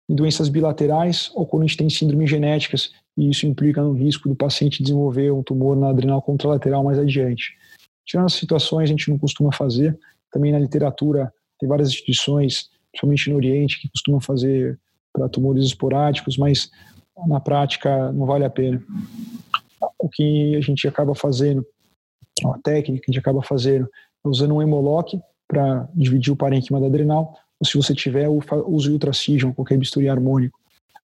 Em 0.09 0.15
doenças 0.15 0.49
bilaterais 0.49 1.31
ou 1.35 1.47
quando 1.47 1.65
a 1.65 1.67
gente 1.67 1.77
tem 1.77 1.91
síndromes 1.91 2.31
genéticas 2.31 2.93
e 3.17 3.29
isso 3.31 3.47
implica 3.47 3.83
no 3.83 3.93
risco 3.93 4.29
do 4.29 4.37
paciente 4.37 4.83
desenvolver 4.83 5.33
um 5.33 5.43
tumor 5.43 5.77
na 5.77 5.89
adrenal 5.89 6.23
contralateral 6.23 6.85
mais 6.85 6.99
adiante. 6.99 7.57
Tirando 8.05 8.27
as 8.27 8.35
situações, 8.35 8.85
a 8.85 8.93
gente 8.93 9.11
não 9.11 9.19
costuma 9.19 9.51
fazer. 9.53 9.99
Também 10.31 10.53
na 10.53 10.59
literatura, 10.59 11.33
tem 11.59 11.69
várias 11.69 11.89
instituições, 11.89 12.69
principalmente 12.93 13.31
no 13.31 13.37
Oriente, 13.37 13.81
que 13.81 13.89
costumam 13.89 14.21
fazer 14.21 14.79
para 15.13 15.29
tumores 15.29 15.65
esporádicos, 15.65 16.37
mas 16.37 16.71
na 17.27 17.41
prática 17.41 18.13
não 18.13 18.27
vale 18.27 18.45
a 18.45 18.51
pena. 18.51 18.83
O 19.99 20.09
que 20.09 20.55
a 20.55 20.61
gente 20.61 20.87
acaba 20.87 21.15
fazendo, 21.15 21.67
a 22.45 22.59
técnica 22.59 23.05
que 23.05 23.11
a 23.11 23.13
gente 23.13 23.21
acaba 23.21 23.43
fazendo, 23.43 23.89
é 24.25 24.29
usando 24.29 24.55
um 24.55 24.63
hemolock 24.63 25.19
para 25.49 25.89
dividir 25.95 26.33
o 26.33 26.37
parênquima 26.37 26.81
da 26.81 26.87
adrenal, 26.87 27.35
ou 27.59 27.67
se 27.67 27.77
você 27.77 27.95
tiver, 27.95 28.29
use 28.29 28.91
ultracision, 28.91 29.53
qualquer 29.53 29.79
bisturi 29.79 30.09
harmônico. 30.09 30.59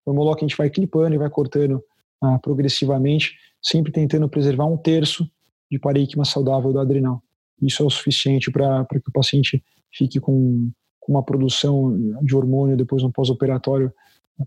O 0.05 0.11
hemolock 0.11 0.43
a 0.43 0.47
gente 0.47 0.57
vai 0.57 0.69
clipando 0.69 1.15
e 1.15 1.17
vai 1.17 1.29
cortando 1.29 1.83
ah, 2.21 2.39
progressivamente, 2.39 3.37
sempre 3.61 3.91
tentando 3.91 4.27
preservar 4.27 4.65
um 4.65 4.77
terço 4.77 5.29
de 5.69 5.79
parênquima 5.79 6.25
saudável 6.25 6.73
da 6.73 6.81
adrenal. 6.81 7.21
Isso 7.61 7.83
é 7.83 7.85
o 7.85 7.89
suficiente 7.89 8.51
para 8.51 8.85
que 8.85 9.09
o 9.09 9.13
paciente 9.13 9.63
fique 9.91 10.19
com, 10.19 10.69
com 10.99 11.11
uma 11.11 11.23
produção 11.23 11.95
de 12.21 12.35
hormônio 12.35 12.75
depois 12.75 13.03
no 13.03 13.11
pós-operatório 13.11 13.93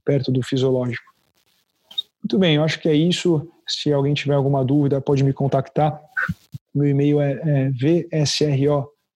perto 0.05 0.33
do 0.33 0.43
fisiológico. 0.43 1.15
Muito 2.23 2.39
bem, 2.39 2.57
eu 2.57 2.65
acho 2.65 2.81
que 2.81 2.89
é 2.89 2.95
isso. 2.95 3.47
Se 3.67 3.93
alguém 3.93 4.15
tiver 4.15 4.35
alguma 4.35 4.65
dúvida, 4.65 5.01
pode 5.01 5.23
me 5.23 5.33
contactar. 5.33 6.01
Meu 6.75 6.89
e-mail 6.89 7.21
é, 7.21 7.71
é 8.11 8.27